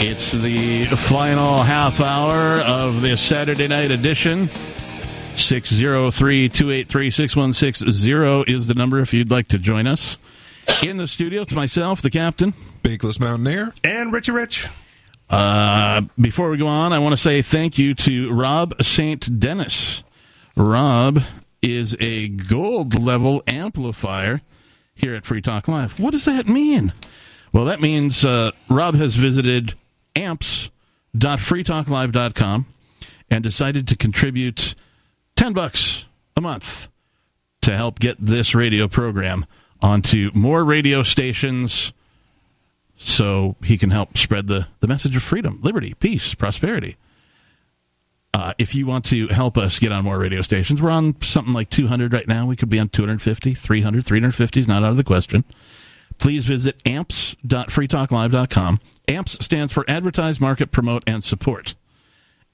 [0.00, 4.48] It's the final half hour of this Saturday night edition.
[5.36, 10.16] 603 283 6160 is the number if you'd like to join us.
[10.82, 14.68] In the studio, it's myself, the captain, Bakeless Mountaineer, and Richie Rich.
[15.28, 19.38] Uh, before we go on, I want to say thank you to Rob St.
[19.38, 20.02] Dennis.
[20.56, 21.20] Rob
[21.60, 24.40] is a gold level amplifier
[24.98, 25.98] here at Free Talk Live.
[25.98, 26.92] What does that mean?
[27.52, 29.74] Well, that means uh, Rob has visited
[30.14, 32.66] amps.freetalklive.com
[33.30, 34.74] and decided to contribute
[35.36, 36.06] 10 bucks
[36.36, 36.88] a month
[37.62, 39.44] to help get this radio program
[39.80, 41.92] onto more radio stations
[42.96, 46.96] so he can help spread the, the message of freedom, liberty, peace, prosperity.
[48.34, 51.54] Uh, if you want to help us get on more radio stations, we're on something
[51.54, 52.46] like 200 right now.
[52.46, 55.44] We could be on 250, 300, 350 is not out of the question.
[56.18, 58.80] Please visit amps.freetalklive.com.
[59.08, 61.74] AMPS stands for Advertise, Market, Promote, and Support.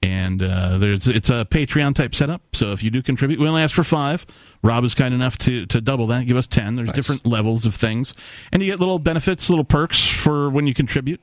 [0.03, 2.43] And uh, there's it's a Patreon type setup.
[2.55, 4.27] So if you do contribute, we only ask for five.
[4.63, 6.77] Rob is kind enough to, to double that, give us 10.
[6.77, 6.97] There's nice.
[6.97, 8.13] different levels of things.
[8.53, 11.23] And you get little benefits, little perks for when you contribute.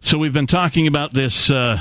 [0.00, 1.50] So we've been talking about this.
[1.50, 1.78] Uh,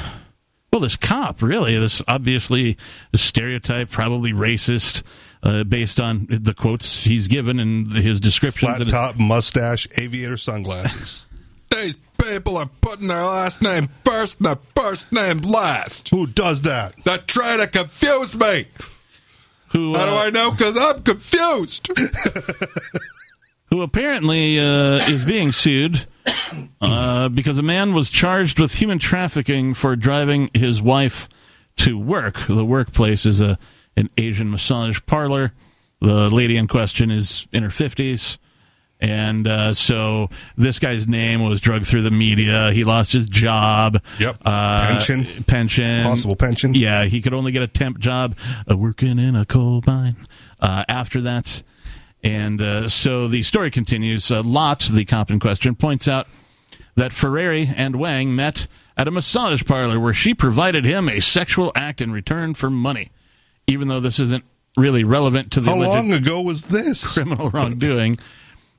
[0.72, 2.78] well, this cop, really, this obviously
[3.14, 5.04] a stereotype, probably racist,
[5.44, 8.78] uh, based on the quotes he's given and his descriptions.
[8.78, 11.28] Flat top, mustache, aviator sunglasses.
[11.70, 16.10] These people are putting their last name first and their first name last.
[16.10, 16.96] Who does that?
[17.04, 18.68] They're trying to confuse me.
[19.70, 20.52] who How do uh, I know?
[20.52, 21.90] Because I'm confused.
[23.70, 26.06] who apparently uh, is being sued
[26.80, 31.28] uh, because a man was charged with human trafficking for driving his wife
[31.78, 32.36] to work.
[32.48, 33.58] The workplace is a
[33.96, 35.54] an Asian massage parlor.
[36.00, 38.40] The lady in question is in her fifties.
[39.00, 42.72] And uh, so this guy's name was drugged through the media.
[42.72, 44.02] He lost his job.
[44.20, 44.38] Yep.
[44.46, 45.44] Uh, Pension.
[45.44, 46.04] Pension.
[46.04, 46.74] Possible pension.
[46.74, 48.38] Yeah, he could only get a temp job
[48.70, 50.16] uh, working in a coal mine
[50.62, 51.64] uh, after that.
[52.24, 54.32] And uh, so the story continues.
[54.32, 56.28] Uh, Lott, the cop in question, points out
[56.96, 61.74] that Ferrari and Wang met at a massage parlor where she provided him a sexual
[61.76, 63.12] act in return for money,
[63.68, 64.44] even though this isn't
[64.78, 67.14] really relevant to the How long ago was this?
[67.14, 68.18] criminal wrongdoing.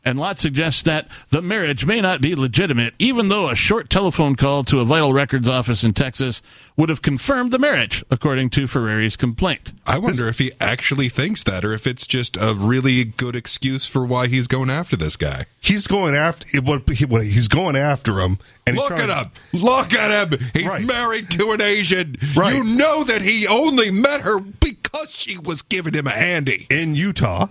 [0.04, 4.34] And Lott suggests that the marriage may not be legitimate, even though a short telephone
[4.36, 6.42] call to a vital records office in Texas
[6.76, 9.72] would have confirmed the marriage, according to Ferrari's complaint.
[9.86, 13.86] I wonder if he actually thinks that, or if it's just a really good excuse
[13.86, 15.46] for why he's going after this guy.
[15.60, 16.88] He's going after what?
[16.90, 19.64] He, what he's going after him, and he's Look trying at to- him!
[19.64, 20.38] Look at him!
[20.52, 20.84] He's Right.
[20.84, 22.16] married to an Asian.
[22.36, 22.54] Right.
[22.54, 26.66] You know that he only met her because she was giving him a handy.
[26.70, 27.46] in Utah,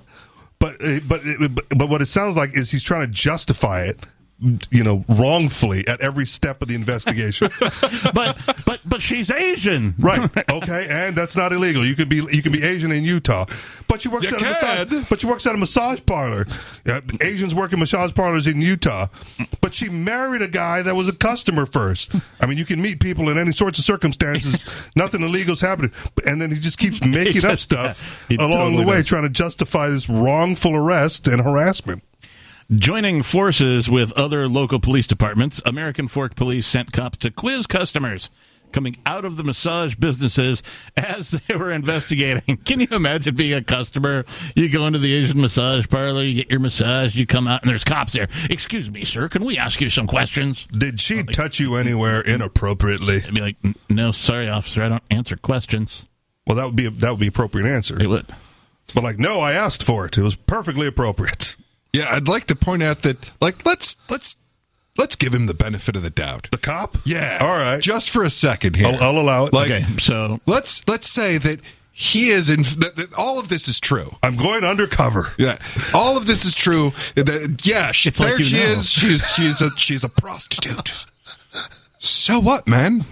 [0.63, 1.21] but uh, but
[1.51, 3.97] but but what it sounds like is he's trying to justify it,
[4.71, 7.49] you know, wrongfully at every step of the investigation.
[8.13, 10.29] But but but she's Asian, right?
[10.51, 11.85] Okay, and that's not illegal.
[11.85, 13.45] You can be you can be Asian in Utah,
[13.87, 15.09] but she works You at a massage.
[15.09, 16.45] But she works at a massage parlor.
[16.87, 19.07] Uh, Asians work in massage parlors in Utah,
[19.61, 22.15] but she married a guy that was a customer first.
[22.41, 24.63] I mean, you can meet people in any sorts of circumstances.
[24.95, 25.91] Nothing illegal's happening,
[26.27, 29.07] and then he just keeps making up stuff along totally the way, does.
[29.07, 32.03] trying to justify this wrongful arrest and harassment.
[32.71, 38.29] Joining forces with other local police departments, American Fork Police sent cops to quiz customers
[38.71, 40.63] coming out of the massage businesses
[40.95, 42.57] as they were investigating.
[42.65, 44.23] Can you imagine being a customer?
[44.55, 47.69] You go into the Asian massage parlor, you get your massage, you come out, and
[47.69, 48.29] there's cops there.
[48.49, 50.65] Excuse me, sir, can we ask you some questions?
[50.65, 53.21] Did she touch you anywhere inappropriately?
[53.25, 53.57] I'd be like,
[53.89, 56.07] no, sorry, officer, I don't answer questions.
[56.47, 58.01] Well, that would be a, that would be appropriate answer.
[58.01, 58.25] It would.
[58.95, 60.17] But like, no, I asked for it.
[60.17, 61.55] It was perfectly appropriate.
[61.93, 64.35] Yeah, I'd like to point out that, like, let's let's
[64.97, 66.47] let's give him the benefit of the doubt.
[66.51, 66.95] The cop?
[67.05, 67.81] Yeah, All right.
[67.81, 68.87] just for a second here.
[68.87, 69.53] I'll, I'll allow it.
[69.53, 71.59] Like, Okay, so let's let's say that
[71.91, 74.15] he is in that, that all of this is true.
[74.23, 75.27] I'm going undercover.
[75.37, 75.57] Yeah,
[75.93, 76.91] all of this is true.
[77.15, 78.63] That- yeah, she, It's like there you she know.
[78.71, 78.89] is.
[78.89, 81.05] She's she's a she's a prostitute.
[81.99, 83.05] So what, man?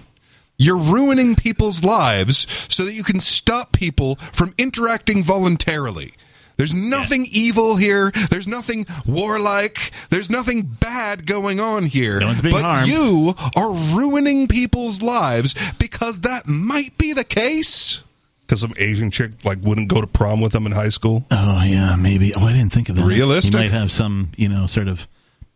[0.58, 6.12] You're ruining people's lives so that you can stop people from interacting voluntarily.
[6.56, 8.10] There's nothing evil here.
[8.30, 9.90] There's nothing warlike.
[10.10, 12.20] There's nothing bad going on here.
[12.20, 12.88] No one's being but harmed.
[12.88, 18.02] you are ruining people's lives because that might be the case.
[18.46, 21.24] Because some Asian chick like wouldn't go to prom with him in high school.
[21.30, 22.32] Oh yeah, maybe.
[22.36, 23.04] Oh, I didn't think of that.
[23.06, 23.54] Realistic?
[23.54, 25.08] He might have some, you know, sort of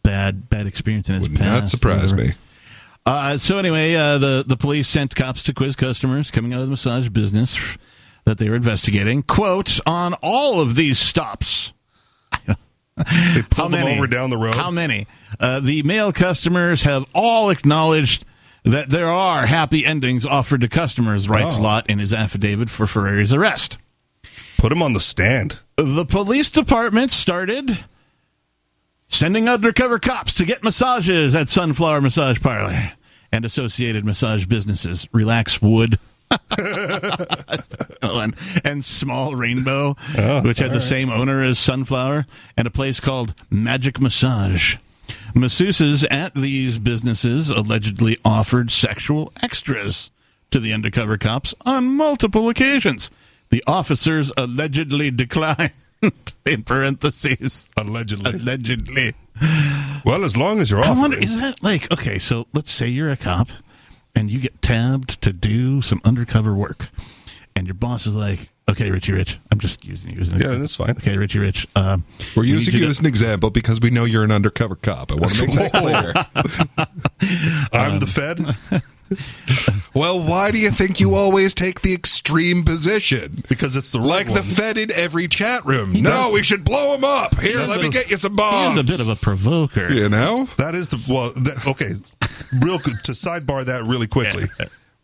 [0.02, 1.60] bad bad experience in his Would past.
[1.60, 2.32] not surprise me.
[3.04, 6.66] Uh, so anyway, uh, the the police sent cops to quiz customers coming out of
[6.66, 7.56] the massage business
[8.26, 9.22] that they were investigating.
[9.22, 11.72] Quote on all of these stops.
[12.46, 12.54] They
[13.04, 13.96] How pulled many?
[13.96, 14.56] over down the road.
[14.56, 15.06] How many?
[15.38, 18.24] Uh, the male customers have all acknowledged
[18.64, 21.28] that there are happy endings offered to customers.
[21.28, 21.62] Writes Oh.
[21.62, 23.76] Lott in his affidavit for Ferrari's arrest.
[24.58, 25.60] Put him on the stand.
[25.76, 27.78] the police department started
[29.08, 32.92] sending undercover cops to get massages at Sunflower Massage Parlor
[33.30, 35.06] and associated massage businesses.
[35.12, 35.98] Relax Wood.
[36.58, 40.42] Oh, and, and Small Rainbow, oh.
[40.42, 44.76] which had the same owner as Sunflower, and a place called Magic Massage.
[45.34, 50.10] Masseuses at these businesses allegedly offered sexual extras
[50.50, 53.10] to the undercover cops on multiple occasions.
[53.50, 55.72] The officers allegedly declined,
[56.46, 58.32] in parentheses, Allegedly.
[58.32, 59.14] allegedly.
[60.04, 60.98] well, as long as you're I off.
[60.98, 63.48] wonder, is that like, okay, so let's say you're a cop
[64.16, 66.88] and you get tabbed to do some undercover work.
[67.54, 70.40] And your boss is like, okay, Richie Rich, I'm just using you as an Yeah,
[70.40, 70.60] example.
[70.60, 70.90] that's fine.
[70.90, 71.66] Okay, Richie Rich.
[71.74, 71.98] Uh,
[72.36, 75.10] We're we using you to- as an example because we know you're an undercover cop.
[75.10, 75.72] I want to make that
[76.74, 76.86] clear.
[77.72, 78.40] I'm Um, the Fed
[79.94, 83.42] well, why do you think you always take the extreme position?
[83.48, 84.42] because it's the right Like the.
[84.42, 85.92] Fed in every chat room.
[85.92, 87.38] no, does- we should blow him up.
[87.40, 88.74] Here, let a- me get you some He bombs.
[88.76, 89.92] is a bit of a provoker.
[89.92, 90.48] you know?
[90.58, 91.32] That is the well.
[91.34, 91.92] That, okay,
[92.60, 94.44] real to sidebar that really quickly.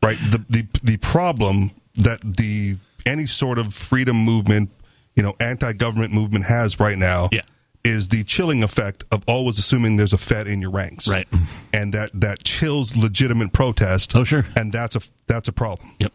[0.02, 2.76] Right, the the the problem that the
[3.06, 4.70] any sort of freedom movement,
[5.16, 7.28] you know, anti-government movement has right now.
[7.32, 7.42] Yeah.
[7.84, 11.26] Is the chilling effect of always assuming there's a Fed in your ranks, Right.
[11.72, 14.14] And that that chills legitimate protest.
[14.14, 14.46] Oh, sure.
[14.56, 15.90] and that's a that's a problem.
[15.98, 16.12] Yep.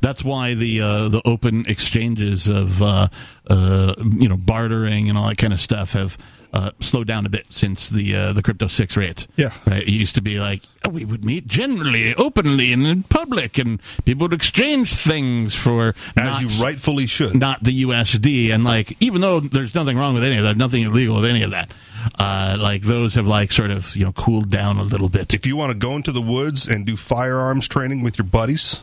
[0.00, 3.08] That's why the uh, the open exchanges of uh,
[3.48, 6.18] uh, you know bartering and all that kind of stuff have
[6.52, 9.28] uh, slowed down a bit since the uh, the crypto six raids.
[9.36, 9.50] Yeah.
[9.66, 9.82] right.
[9.82, 13.80] It used to be like oh, we would meet generally, openly, and in public, and
[14.04, 17.34] people would exchange things for As not- you rightfully should.
[17.34, 18.50] not the USD.
[18.52, 21.42] And like, even though there's nothing wrong with any of that, nothing illegal with any
[21.42, 21.70] of that,
[22.18, 25.34] uh, like those have like sort of you know cooled down a little bit.
[25.34, 28.82] If you want to go into the woods and do firearms training with your buddies.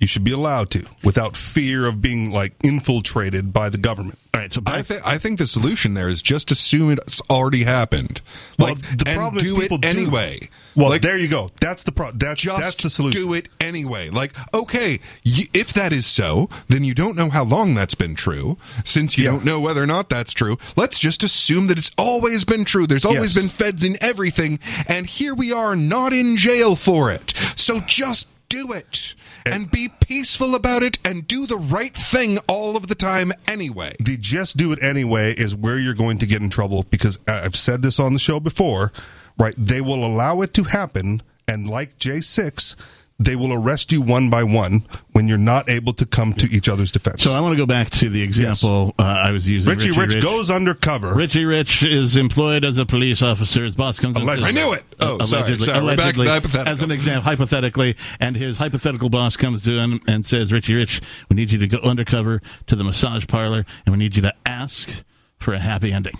[0.00, 4.18] You should be allowed to without fear of being like infiltrated by the government.
[4.34, 4.52] All right.
[4.52, 8.20] So I back, think I think the solution there is just assume it's already happened.
[8.58, 9.88] Well, Like, the and problem is do people it do.
[9.88, 10.48] anyway.
[10.76, 11.48] Well, like, there you go.
[11.60, 13.20] That's the pro- that's just that's the solution.
[13.22, 14.08] do it anyway.
[14.08, 18.14] Like, okay, y- if that is so, then you don't know how long that's been
[18.14, 18.56] true.
[18.84, 19.30] Since you Yeah.
[19.32, 22.86] don't know whether or not that's true, let's just assume that it's always been true.
[22.86, 23.42] There's always Yes.
[23.42, 27.34] been feds in everything, and here we are, not in jail for it.
[27.56, 29.14] So just do it.
[29.46, 33.96] And be peaceful about it and do the right thing all of the time anyway.
[33.98, 37.56] the just do it anyway is where you're going to get in trouble because I've
[37.56, 38.92] said this on the show before,
[39.38, 39.54] right?
[39.56, 42.76] They will allow it to happen, and like J6,
[43.22, 46.68] they will arrest you one by one when you're not able to come to each
[46.70, 47.22] other's defense.
[47.22, 49.70] so I want to go back to the example uh, I was using.
[49.70, 51.12] Richie, Rich, goes undercover.
[51.14, 53.62] Richie Rich is employed as a police officer.
[53.62, 54.82] His boss comes and says- I knew it.
[55.00, 55.84] Oh, Uh, sorry, allegedly, sorry.
[55.84, 56.72] We're back allegedly, hypothetical.
[56.72, 61.00] as an example, hypothetically, and his hypothetical boss comes to him and says, "Richie Rich,
[61.28, 64.34] we need you to go undercover to the massage parlor, and we need you to
[64.46, 65.04] ask
[65.38, 66.14] for a happy ending."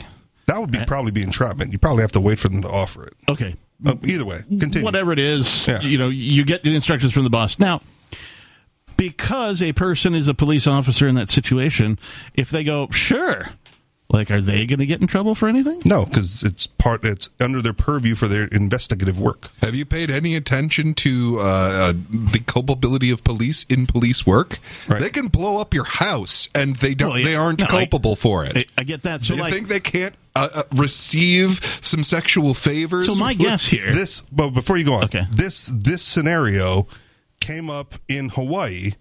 [0.46, 1.72] that would be probably be entrapment.
[1.72, 3.14] You probably have to wait for them to offer it.
[3.28, 3.54] Okay,
[3.84, 4.84] Uh, either way, continue.
[4.84, 5.80] whatever it is, Yeah.
[5.80, 7.58] you know, you get the instructions from the boss.
[7.58, 7.80] Now,
[8.96, 11.98] because a person is a police officer in that situation,
[12.34, 13.50] if they go, sure,
[14.10, 15.80] like, are they going to get in trouble for anything?
[15.86, 17.04] No, because it's part.
[17.04, 19.48] It's under their purview for their investigative work.
[19.62, 24.58] Have you paid any attention to uh, uh, the culpability of police in police work?
[24.88, 25.00] Right.
[25.00, 27.10] They can blow up your house, and they don't.
[27.10, 27.24] Well, yeah.
[27.24, 28.56] They aren't No, I- culpable for it.
[28.56, 29.22] I, I get that.
[29.22, 33.06] So, Do you like, think they can't uh, uh, receive some sexual favors?
[33.06, 33.92] so my guess here.
[33.92, 35.24] This, but before you go on, Okay.
[35.30, 36.86] this this scenario
[37.40, 38.92] came up in Hawaii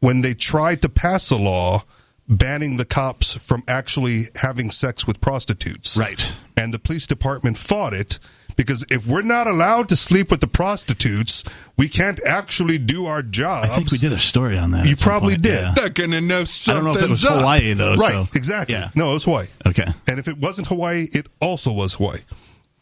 [0.00, 1.84] when they tried to pass a law
[2.28, 5.96] banning the cops from actually having sex with prostitutes.
[5.96, 6.34] Right.
[6.56, 8.18] And the police department fought it
[8.56, 11.44] because if we're not allowed to sleep with the prostitutes,
[11.76, 13.70] we can't actually do our jobs.
[13.70, 14.86] I think we did a story on that.
[14.86, 15.62] You probably point, did.
[15.62, 15.72] yeah.
[15.76, 17.38] They're gonna know I something's don't know if it was up.
[17.40, 17.94] Hawaii though.
[17.96, 18.74] Right, so- exactly.
[18.74, 18.90] Yeah.
[18.94, 19.46] No, it was Hawaii.
[19.66, 19.86] Okay.
[20.08, 22.18] And if it wasn't Hawaii, it also was Hawaii.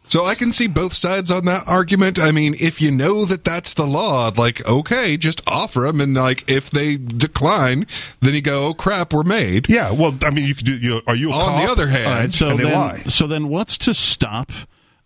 [0.09, 2.19] So I can see both sides on that argument.
[2.19, 6.13] I mean, if you know that that's the law, like okay, just offer them, and
[6.15, 7.87] like if they decline,
[8.21, 9.71] then you go, oh crap, we're made.
[9.71, 10.77] Yeah, well, I mean, you could do.
[10.77, 11.65] You know, are you a On cop?
[11.65, 12.33] the other hand, All right.
[12.33, 12.99] So And they then, lie.
[13.09, 14.51] so then, what's to stop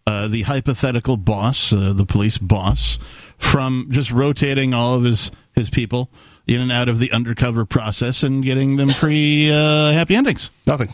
[0.06, 2.98] uh, the hypothetical boss, uh, the police boss,
[3.38, 6.10] from just rotating all of his his people
[6.46, 10.88] in and out of the undercover process and getting them free uh, happy endings nothing.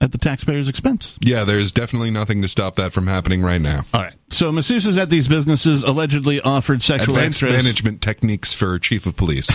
[0.00, 1.18] at the taxpayer's expense?
[1.24, 3.82] yeah, there's definitely nothing to stop that from happening right now.
[3.94, 4.14] All right.
[4.40, 7.62] So masseuses at these businesses allegedly offered sexual Advanced extras.
[7.62, 9.48] management techniques for chief of police.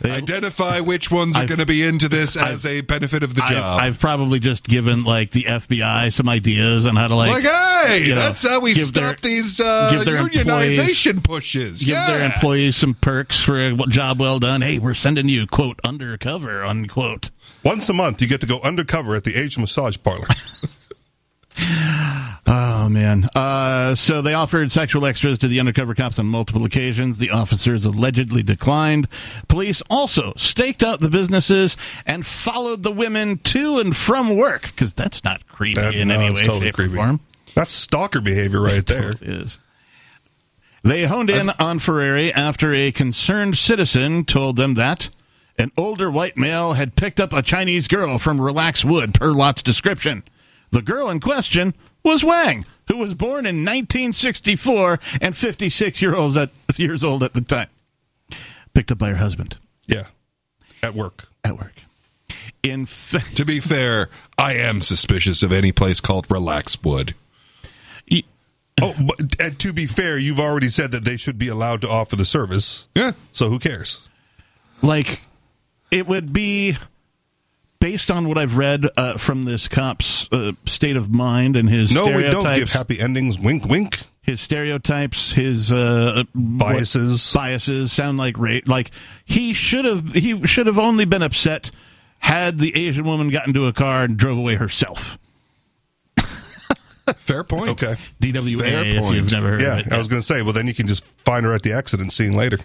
[0.00, 3.36] they, Identify which ones are I've- going to be into this as a benefit of
[3.36, 3.80] the I've, job.
[3.80, 8.02] I've probably just given like the FBI some ideas on how to like, like, hey,
[8.02, 11.84] you know, that's how we stop their- these uh, give their unionization pushes.
[11.84, 12.10] give yeah.
[12.10, 14.60] their employees some perks for a job well done.
[14.60, 17.30] Hey, we're sending you quote undercover unquote.
[17.62, 20.26] Once a month, you get to go undercover at the Asian massage parlor.
[22.50, 23.28] Oh man!
[23.34, 27.18] Uh, so they offered sexual extras to the undercover cops on multiple occasions.
[27.18, 29.06] The officers allegedly declined.
[29.48, 34.94] Police also staked out the businesses and followed the women to and from work because
[34.94, 36.94] that's not creepy That- in no, any way, totally shape, creepy.
[36.94, 37.20] or form.
[37.54, 39.12] That's stalker behavior right there.
[39.14, 39.58] Totally is.
[40.84, 45.10] They honed in on Ferrari after a concerned citizen told them that
[45.58, 49.60] an older white male had picked up a Chinese girl from Relax Wood, per Lott's
[49.60, 50.22] description.
[50.70, 56.36] The girl in question was Wang, who was born in 1964 and 56 year old
[56.36, 57.68] at, years old at the time.
[58.74, 60.06] Picked up by her husband Yeah,
[60.82, 61.28] at work.
[61.44, 61.72] at work.
[62.62, 67.14] In fa- To be fair, I am suspicious of any place called Relaxwood.
[68.10, 68.22] Y-
[68.80, 71.88] Oh, but and to be fair, you've already said that they should be allowed to
[71.88, 72.86] offer the service.
[72.94, 73.12] Yeah.
[73.32, 74.00] So who cares?
[74.82, 75.20] like
[75.90, 76.76] it would be
[77.80, 81.94] based on what I've read uh, from this cop's uh, state of mind and his
[81.94, 83.38] No, we don't give happy endings.
[83.38, 84.00] Wink, wink.
[84.22, 87.32] his stereotypes, his uh, Biases.
[87.34, 88.68] what- biases sound like rape.
[88.68, 88.90] Like
[89.24, 91.70] he should have, he should have only been upset
[92.20, 95.18] had the Asian woman got into a car and drove away herself.
[97.16, 97.70] Fair point.
[97.70, 97.94] Okay.
[98.20, 99.14] DWA, Fair if point.
[99.16, 99.92] you've never heard Yeah, of it.
[99.92, 100.42] I was going to say.
[100.42, 102.58] Well, then you can just find her at the accident scene later.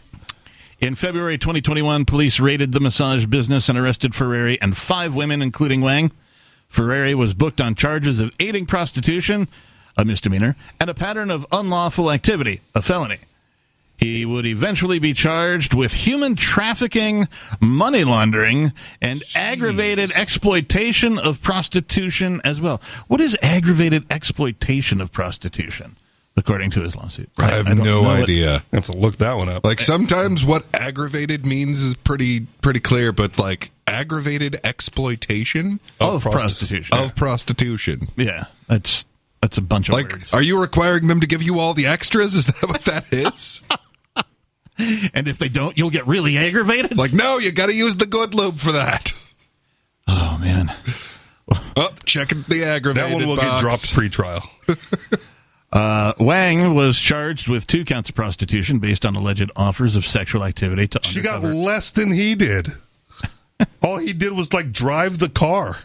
[0.80, 5.82] In February 2021, police raided the massage business and arrested Ferrari and five women, including
[5.82, 6.12] Wang.
[6.68, 9.48] Ferrari was booked on charges of aiding prostitution,
[9.98, 13.20] a misdemeanor, and a pattern of unlawful activity, a felony.
[13.98, 17.28] He would eventually be charged with human trafficking,
[17.62, 22.82] money laundering, and aggravated exploitation of prostitution as well.
[23.08, 25.96] What is aggravated exploitation of prostitution,
[26.38, 27.30] according to his lawsuit?
[27.38, 28.64] I have don't no know what- idea.
[28.74, 29.64] Have to look that one up.
[29.66, 36.32] Like sometimes what aggravated means is pretty pretty clear, but like aggravated exploitation of prosti-
[36.32, 36.98] prostitution.
[36.98, 38.08] of prostitution.
[38.16, 39.06] yeah, that's
[39.42, 40.34] that's a bunch of Like, words.
[40.34, 42.34] are you requiring them to give you all the extras?
[42.34, 43.62] Is that what that is?
[45.14, 46.92] and if they don't, you'll get really aggravated.
[46.92, 49.14] It's like, no, you got to use the good lube for that.
[50.08, 50.72] oh man.
[51.76, 53.48] Oh, checking the aggravated that one will box.
[53.50, 54.44] get dropped pre-trial.
[55.74, 60.44] Uh, Wang was charged with two counts of prostitution based on alleged offers of sexual
[60.44, 61.48] activity to undercover.
[61.48, 62.68] She got less than he did.
[63.84, 65.80] All he did was like drive the car.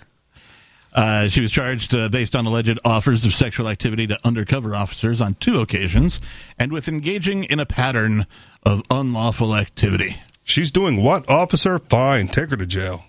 [0.92, 5.22] Uh, she was charged uh, based on alleged offers of sexual activity to undercover officers
[5.22, 6.20] on two occasions
[6.58, 8.26] and with engaging in a pattern
[8.64, 10.16] of unlawful activity.
[10.44, 11.78] She's doing what, officer?
[11.78, 13.04] Fine, take her to jail.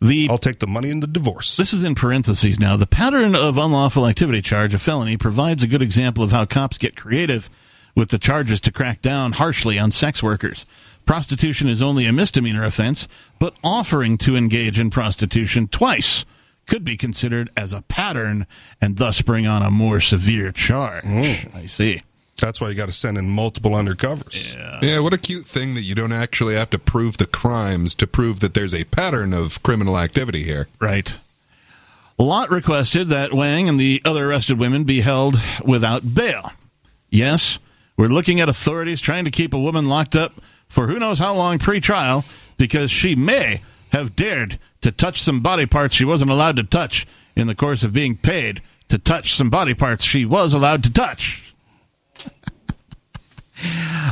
[0.00, 1.56] The I'll take the money and the divorce.
[1.56, 2.76] This is in parentheses now.
[2.76, 6.76] The pattern of unlawful activity charge, a felony, provides a good example of how cops
[6.76, 7.48] get creative
[7.94, 10.66] with the charges to crack down harshly on sex workers.
[11.06, 16.26] Prostitution is only a misdemeanor offense, but offering to engage in prostitution twice
[16.66, 18.46] could be considered as a pattern
[18.80, 21.04] and thus bring on a more severe charge.
[21.04, 21.54] Mm.
[21.54, 22.02] I see.
[22.36, 24.54] That's why you got to send in multiple undercovers.
[24.54, 27.94] Yeah, yeah, what a cute thing that you don't actually have to prove the crimes
[27.96, 30.68] to prove that there's a pattern of criminal activity here.
[30.80, 31.16] Right.
[32.18, 36.52] Lott requested that Wang and the other arrested women be held without bail.
[37.10, 37.58] Yes,
[37.96, 41.34] we're looking at authorities trying to keep a woman locked up for who knows how
[41.34, 42.24] long pre trial
[42.56, 43.60] because she may
[43.90, 47.82] have dared to touch some body parts she wasn't allowed to touch in the course
[47.82, 51.45] of being paid to touch some body parts she was allowed to touch.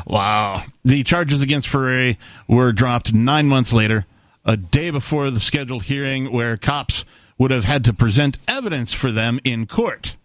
[0.07, 0.65] Wow.
[0.85, 2.19] The charges against Ferrari
[2.49, 4.07] were dropped nine months later,
[4.45, 7.05] a day before the scheduled hearing where cops
[7.39, 10.17] would have had to present evidence for them in court.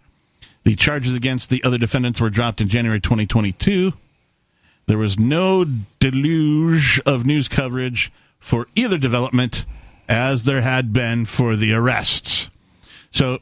[0.64, 3.94] The charges against the other defendants were dropped in January 2022.
[4.88, 5.66] There was no
[6.00, 9.66] deluge of news coverage for either development
[10.08, 12.50] as there had been for the arrests.
[13.12, 13.40] So,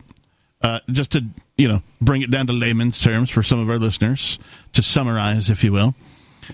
[0.62, 1.24] uh, just to
[1.58, 4.40] you know bring it down to layman's terms for some of our listeners,
[4.74, 5.96] to summarize, if you will,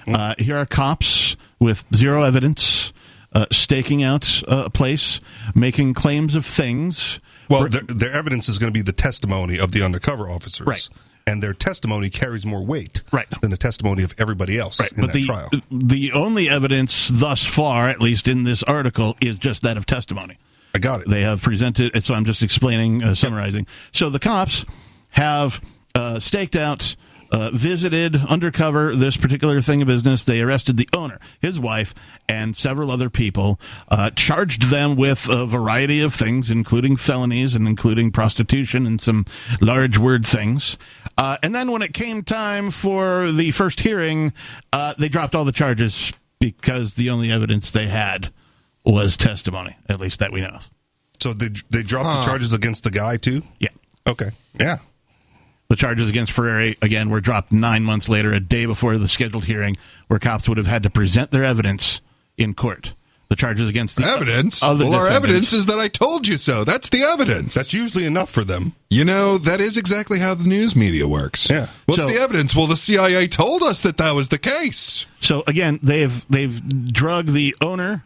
[0.07, 2.91] uh, here are cops with zero evidence,
[3.33, 5.19] uh, staking out uh, a place,
[5.55, 7.19] making claims of things.
[7.49, 10.67] Well, their, their evidence is going to be the testimony of the undercover officers.
[10.67, 10.89] Right.
[11.25, 13.27] And their testimony carries more weight Right.
[13.41, 15.49] than the testimony of everybody else in but that the trial.
[15.71, 20.37] the only evidence thus far, at least in this article, is just that of testimony.
[20.73, 21.09] I got it.
[21.09, 23.67] They have presented, so I'm just explaining, uh, summarizing.
[23.91, 24.65] So the cops
[25.09, 25.61] have
[25.93, 26.95] uh, staked out,
[27.31, 30.23] uh, visited undercover this particular thing of business.
[30.23, 31.93] They arrested the owner, his wife,
[32.27, 33.59] and several other people,
[33.89, 39.25] uh, charged them with a variety of things, including felonies and including prostitution and some
[39.61, 40.77] large word things.
[41.17, 44.33] Uh, and then when it came time for the first hearing,
[44.71, 48.31] uh, they dropped all the charges because the only evidence they had
[48.85, 50.47] was testimony, at least that we know.
[50.47, 50.69] of.
[51.19, 53.41] So they, they dropped the charges against the guy, too?
[53.59, 53.69] Yeah.
[54.05, 54.29] Okay.
[54.59, 54.77] Yeah.
[55.69, 59.45] The charges against Ferrari, again, were dropped nine months later, a day before the scheduled
[59.45, 59.75] hearing,
[60.07, 62.01] where cops would have had to present their evidence
[62.37, 62.93] in court.
[63.29, 64.61] The charges against the Evidence?
[64.61, 66.63] other well, our evidence is that I told you so.
[66.63, 67.55] That's the evidence.
[67.55, 68.73] That's usually enough for them.
[68.91, 71.49] you know, that is exactly how the news media works.
[71.49, 71.65] Yeah.
[71.87, 72.55] What's So- the evidence?
[72.55, 75.07] Well, the CIA told us that that was the case.
[75.19, 78.03] So again, they've they've drugged the owner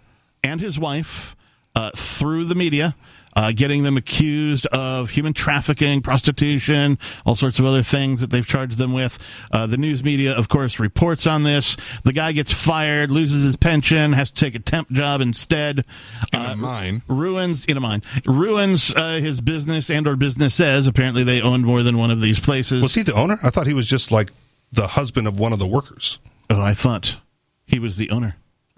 [0.47, 1.35] and his wife
[1.75, 2.95] uh, through the media,
[3.35, 8.47] uh, getting them accused of human trafficking, prostitution, all sorts of other things that they've
[8.47, 9.23] charged them with.
[9.51, 11.77] Uh, the news media, of course, reports on this.
[12.03, 15.85] The guy gets fired, loses his pension, has to take a temp job instead.
[16.33, 17.03] Uh, mine.
[17.07, 21.63] ruins in a mine ruins uh, his business and or business says apparently they owned
[21.65, 22.81] more than one of these places.
[22.81, 23.37] Was he the owner?
[23.43, 24.31] I thought he was just like
[24.71, 26.19] the husband of one of the workers.
[26.49, 27.17] oh, I thought
[27.65, 28.35] he was the owner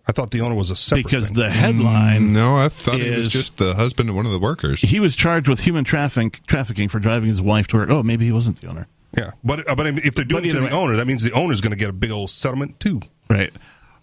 [0.07, 1.37] I thought the owner was a separate because thing.
[1.37, 4.81] the headline No, I thought he was just the husband of one of the workers.
[4.81, 7.89] he was charged with human traffic, trafficking for driving his wife to work.
[7.91, 8.87] Oh, maybe he wasn't the owner.
[9.17, 10.71] Yeah, but uh, but if they're doing it to the way.
[10.71, 13.01] owner, that means the owner's going to get a big old settlement too.
[13.29, 13.51] Right.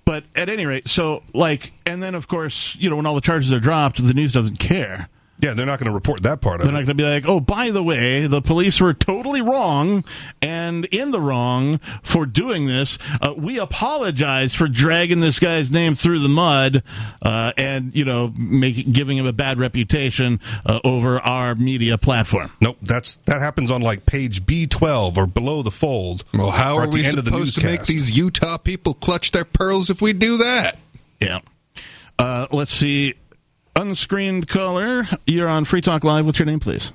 [0.04, 3.20] But at any rate, so like, and then of course, you know, when all the
[3.20, 5.08] charges are dropped, the news doesn't care
[5.38, 6.64] Yeah, they're not going to report that part of it.
[6.64, 10.02] They're not going to be like, oh, by the way, the police were totally wrong
[10.40, 12.98] and in the wrong for doing this.
[13.20, 16.82] Uh, we apologize for dragging this guy's name through the mud
[17.22, 22.50] uh, and, you know, make, giving him a bad reputation uh, over our media platform.
[22.60, 26.24] Nope, that's that happens on like page B twelve or below the fold.
[26.32, 29.90] Well, how are we end the supposed to make these Utah people clutch their pearls
[29.90, 30.78] if we do that?
[31.20, 31.40] Yeah.
[32.18, 33.14] Uh, let's see.
[33.76, 36.24] Unscreened caller, you're on Free Talk Live.
[36.24, 36.92] What's your name, please?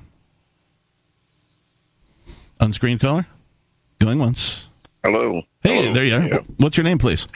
[2.60, 3.26] Unscreened caller?
[4.00, 4.68] Going once.
[5.04, 5.42] Hello.
[5.62, 5.94] Hey, Hello.
[5.94, 6.22] there you are.
[6.22, 6.38] Yeah.
[6.56, 7.28] What's your name, please?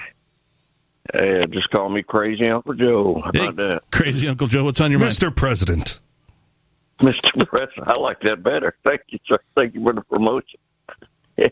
[1.14, 3.20] Hey, just call me Crazy Uncle Joe.
[3.22, 3.82] How about that?
[3.92, 5.12] Crazy Uncle Joe, what's on your mind?
[5.12, 5.34] Mr.
[5.34, 6.00] President.
[6.98, 7.46] Mr.
[7.46, 8.74] President, I like that better.
[8.84, 9.38] Thank you, sir.
[9.54, 10.58] Thank you for the promotion.
[11.38, 11.48] Yeah.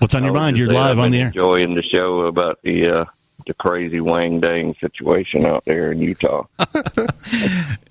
[0.00, 0.58] What's on your I was mind?
[0.58, 1.26] You're live on the air.
[1.28, 3.04] Enjoying the show about the uh,
[3.46, 6.44] the crazy Wang Dang situation out there in Utah.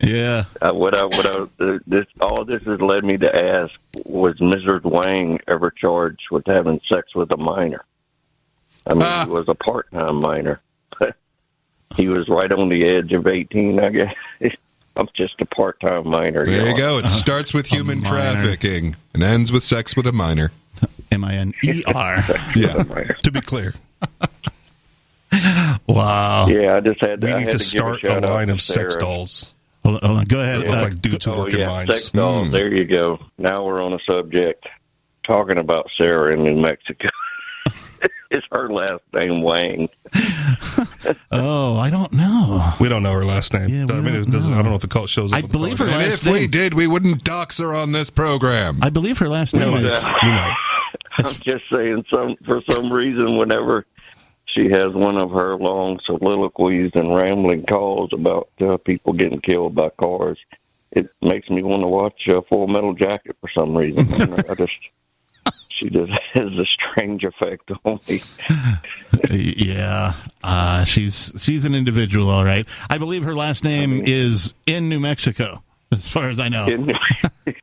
[0.01, 0.43] Yeah.
[0.61, 3.73] uh, what I what I uh, this all this has led me to ask
[4.05, 4.83] was Mrs.
[4.83, 7.85] Wang ever charged with having sex with a minor?
[8.85, 9.23] I mean, Ah.
[9.25, 10.59] he was a part time minor.
[11.95, 14.13] he was right on the edge of eighteen, I guess.
[14.97, 16.45] I'm just a part time minor.
[16.45, 16.77] There you know.
[16.77, 16.97] go.
[16.99, 20.51] It starts with human trafficking and ends with sex with a minor.
[21.11, 22.23] M I N E R.
[22.55, 22.83] Yeah.
[22.89, 23.13] Minor.
[23.13, 23.73] To be clear,
[25.87, 26.47] Wow.
[26.47, 27.27] Yeah, I just had to.
[27.27, 29.01] we I need had to start a shout out line to of sex Sarah.
[29.05, 29.53] dolls.
[29.83, 30.25] Hold on, hold on.
[30.25, 30.61] Go ahead.
[30.61, 31.87] That look Uh, like dudes who Oh work in mines.
[31.87, 32.51] sex dolls.
[32.51, 33.19] There you go.
[33.37, 34.65] Now we're on a subject
[35.23, 37.09] talking about Sarah in New Mexico.
[38.31, 39.89] it's her last name Wang.
[41.31, 42.73] oh, I don't know.
[42.79, 43.69] We don't know her last name.
[43.69, 44.57] Yeah, we I mean, don't doesn't, know.
[44.59, 45.39] I don't know if it call, shows up.
[45.39, 45.95] I believe her phone.
[45.99, 48.79] And last if we did, we wouldn't dox her on this program.
[48.81, 50.03] I believe her last name We is.
[50.03, 50.13] might.
[50.23, 50.55] We might.
[51.17, 53.85] I'm just saying, some for some reason, whenever
[54.53, 59.73] she has one of her long soliloquies and rambling calls about uh, people getting killed
[59.73, 60.37] by cars,
[60.91, 64.07] it makes me want to watch uh, Full Metal Jacket for some reason.
[64.49, 64.77] I just,
[65.69, 68.21] she just has a strange effect on me.
[69.29, 72.67] Yeah, uh, she's she's an individual, all right.
[72.89, 76.65] I believe her last name is in New Mexico, as far as I know.
[76.65, 76.93] in,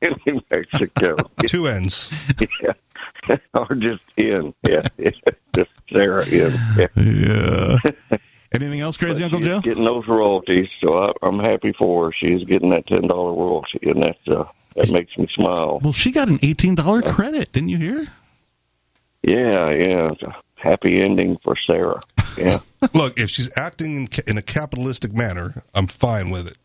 [0.01, 1.17] in New Mexico.
[1.47, 2.11] Two ends.
[2.63, 2.73] Yeah.
[3.55, 4.55] or just in.
[4.69, 4.83] Yeah.
[5.55, 6.55] just Sarah in.
[6.77, 6.87] Yeah.
[6.97, 7.79] Yeah.
[8.53, 9.61] Anything else, crazy Uncle She's Joe?
[9.61, 12.13] Getting those royalties, so I, I'm happy for her.
[12.13, 14.45] She's getting that ten dollar royalty, and that's uh,
[14.75, 15.81] that makes me smile.
[15.83, 18.09] Well, she got an eighteen dollar credit, didn't you hear?
[19.23, 20.11] Yeah, yeah.
[20.11, 22.01] It's a happy ending for Sarah.
[22.37, 22.59] Yeah.
[22.95, 26.57] Look, if she's acting in, ca- in a capitalistic manner, I'm fine with it.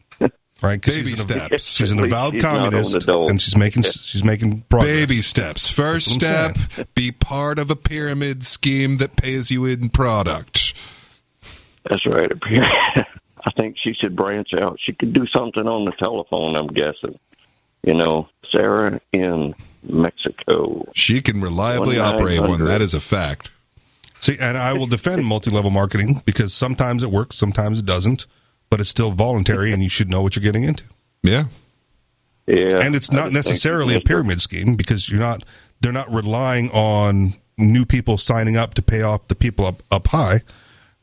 [0.62, 0.82] Right?
[0.82, 1.64] 'Cause Baby she's an, steps.
[1.64, 3.30] She's an avowed she's not on the communist, dole.
[3.30, 4.90] and she's making she's making progress.
[4.90, 5.70] Baby steps.
[5.70, 10.74] First That's step, be part of a pyramid scheme that pays you in product.
[11.90, 12.32] That's right.
[13.48, 14.80] I think she should branch out.
[14.80, 17.20] She could do something on the telephone, I'm guessing.
[17.84, 19.54] You know, Sarah in
[19.84, 20.88] Mexico.
[20.96, 22.66] She can reliably operate one.
[22.66, 23.52] That is a fact.
[24.20, 28.26] See, and I will defend multi-level marketing because sometimes it works, sometimes it doesn't,
[28.70, 30.84] but it's still voluntary, and you should know what you're getting into.
[31.24, 31.46] Yeah.
[32.48, 32.78] Yeah.
[32.80, 35.44] and it's not necessarily a pyramid scheme because you're not
[35.82, 40.06] they're not relying on new people signing up to pay off the people up up
[40.10, 40.42] high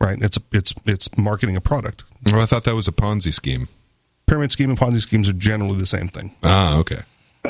[0.00, 3.66] right it's it's it's marketing a product Well, I thought that was a Ponzi scheme.
[4.26, 7.00] pyramid scheme and ponzi schemes are generally the same thing Ah, okay.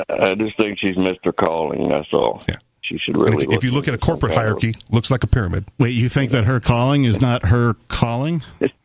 [0.09, 1.31] I just think she's Mr.
[1.35, 1.87] Calling.
[1.87, 2.41] That's all.
[2.49, 2.55] Yeah.
[2.81, 3.45] She should really.
[3.45, 6.31] if, if you look at a corporate hierarchy looks like a pyramid Wait, you think
[6.31, 8.41] that her calling is not her calling?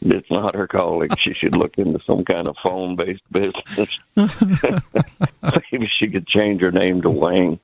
[0.00, 1.10] it's not her calling.
[1.18, 3.98] She should look into some kind of phone-based business.
[5.72, 7.58] Maybe she could change her name to Wang.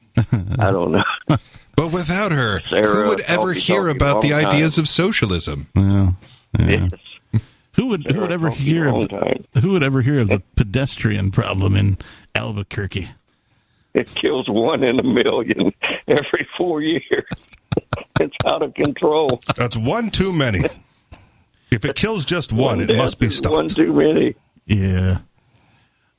[0.58, 1.36] I don't know.
[1.76, 4.88] But without her, Sarah, who would ever talkie, hear talkie, about the long ideas of
[4.88, 5.66] socialism?
[5.74, 6.16] Well,
[6.58, 6.88] yeah.
[7.32, 7.42] Yes.
[7.74, 11.32] Who would who would ever hear of the, who would ever hear of the pedestrian
[11.32, 11.98] problem in
[12.36, 13.08] Albuquerque?
[13.94, 15.72] It kills one in a million
[16.06, 17.24] every four years.
[18.20, 19.40] it's out of control.
[19.56, 20.60] that's one too many
[21.74, 23.54] if it kills just one it must be stopped.
[23.54, 24.34] One stopped too many.
[24.66, 25.18] Yeah.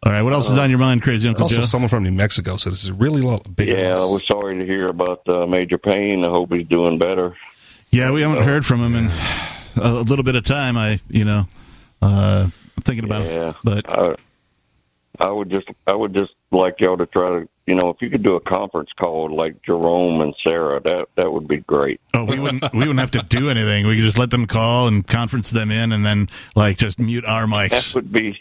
[0.05, 0.21] All right.
[0.21, 1.61] What else is on your mind, crazy Uncle also Joe?
[1.63, 4.11] someone from new mexico said this is a really lo- big Yeah, I loss.
[4.11, 6.23] was sorry to hear about uh, Major Payne.
[6.23, 7.35] I hope he's doing better.
[7.89, 9.11] Yeah, we haven't heard from him in
[9.81, 10.77] a little bit of time.
[10.77, 11.45] I, you know,
[12.01, 12.49] uh,
[12.83, 14.15] thinking about Yeah, it, but I,
[15.19, 18.09] I would just, I would just like y'all to try to, you know, if you
[18.09, 21.99] could do a conference call like Jerome and Sarah, that that would be great.
[22.13, 23.87] oh, we wouldn't we wouldn't have to do anything.
[23.87, 27.25] We could just let them call and conference them in, and then like just mute
[27.25, 27.69] our mics.
[27.69, 28.39] That would be.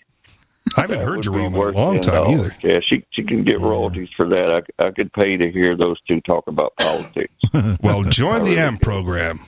[0.77, 2.33] i haven't heard jerome in a long time $10.
[2.33, 4.65] either Yeah, she she can get royalties for that.
[4.79, 7.35] I, I could pay to hear those two talk about politics
[7.83, 9.41] well join the amp program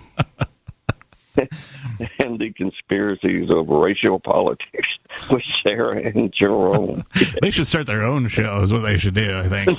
[2.18, 4.98] and the conspiracies of racial politics.
[5.30, 7.04] with Sarah and Jerome.
[7.42, 8.62] they should start their own show.
[8.62, 9.38] Is what they should do.
[9.38, 9.78] I think.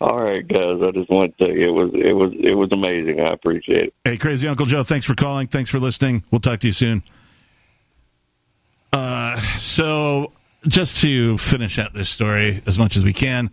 [0.00, 0.80] All right, guys.
[0.82, 3.20] I just want to tell you it was it was it was amazing.
[3.20, 3.94] I appreciate it.
[4.04, 4.82] Hey, crazy Uncle Joe.
[4.82, 5.46] Thanks for calling.
[5.46, 6.22] Thanks for listening.
[6.30, 7.02] We'll talk to you soon.
[8.92, 10.32] Uh, so
[10.66, 13.50] just to finish out this story as much as we can,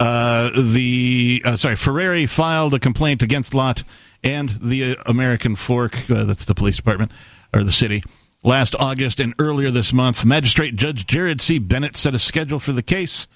[0.00, 3.84] uh, the uh, sorry Ferrari filed a complaint against Lott
[4.24, 6.10] and the American Fork.
[6.10, 7.12] Uh, that's the police department
[7.52, 8.02] or the city.
[8.44, 11.58] Last August and earlier this month, Magistrate Judge Jared C.
[11.58, 13.28] Bennett set a schedule for the case.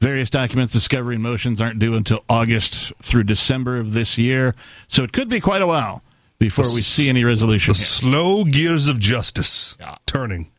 [0.00, 4.54] Various documents, discovery, and motions aren't due until August through December of this year,
[4.88, 6.02] so it could be quite a while
[6.38, 7.72] before we see any resolution.
[7.72, 7.86] The here.
[7.86, 10.50] slow gears of justice turning.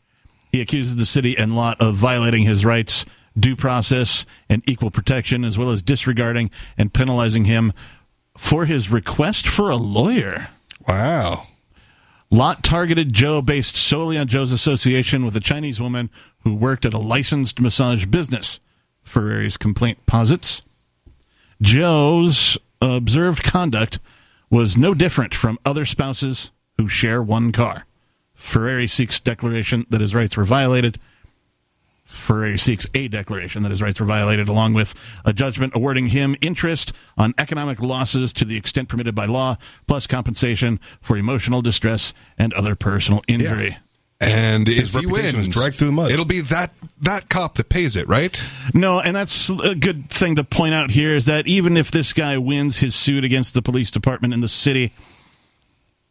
[0.51, 3.05] He accuses the city and Lott of violating his rights,
[3.37, 7.73] due process, and equal protection, as well as disregarding and penalizing him
[8.37, 10.47] for his request for a lawyer.
[10.87, 11.47] Wow.
[12.29, 16.09] Lott targeted Joe based solely on Joe's association with a Chinese woman
[16.43, 18.59] who worked at a licensed massage business.
[19.03, 20.61] Ferrari's complaint posits.
[21.61, 23.99] Joe's observed conduct
[24.49, 27.85] was no different from other spouses who share one car.
[28.33, 30.99] Ferrari seeks declaration that his rights were violated.
[32.07, 34.93] Ferrari seeks a declaration that his rights were violated, along with
[35.25, 40.07] a judgment awarding him interest on economic losses to the extent permitted by law, plus
[40.07, 43.77] compensation for emotional distress and other personal injury.
[44.19, 46.09] And His if he wins, dragged through the mud.
[46.09, 48.35] it'll be that that cop that pays it, right?
[48.73, 52.13] No, and that's a good thing to point out here is that even if this
[52.13, 54.91] guy wins his suit against the police department in the city,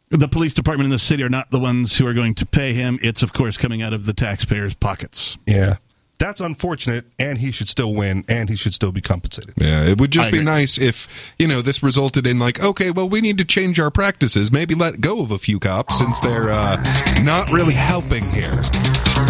[0.09, 2.73] the police department in the city are not the ones who are going to pay
[2.73, 2.97] him.
[3.01, 5.37] It's, of course, coming out of the taxpayers' pockets.
[5.45, 5.77] Yeah.
[6.19, 9.53] That's unfortunate, and he should still win, and he should still be compensated.
[9.57, 10.45] Yeah, it would just I be agree.
[10.45, 11.07] nice if,
[11.37, 14.51] you know, this resulted in like, okay, well, we need to change our practices.
[14.51, 16.83] Maybe let go of a few cops since they're uh,
[17.23, 18.51] not really helping here.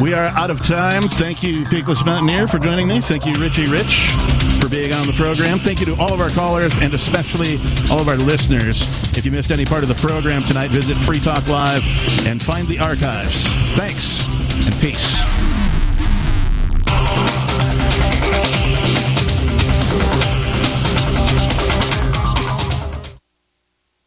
[0.01, 1.07] We are out of time.
[1.07, 3.01] Thank you, Peakless Mountaineer, for joining me.
[3.01, 4.11] Thank you, Richie Rich,
[4.61, 5.59] for being on the program.
[5.59, 7.55] Thank you to all of our callers and especially
[7.91, 8.81] all of our listeners.
[9.17, 11.83] If you missed any part of the program tonight, visit Free Talk Live
[12.27, 13.47] and find the archives.
[13.75, 14.27] Thanks
[14.65, 15.36] and peace.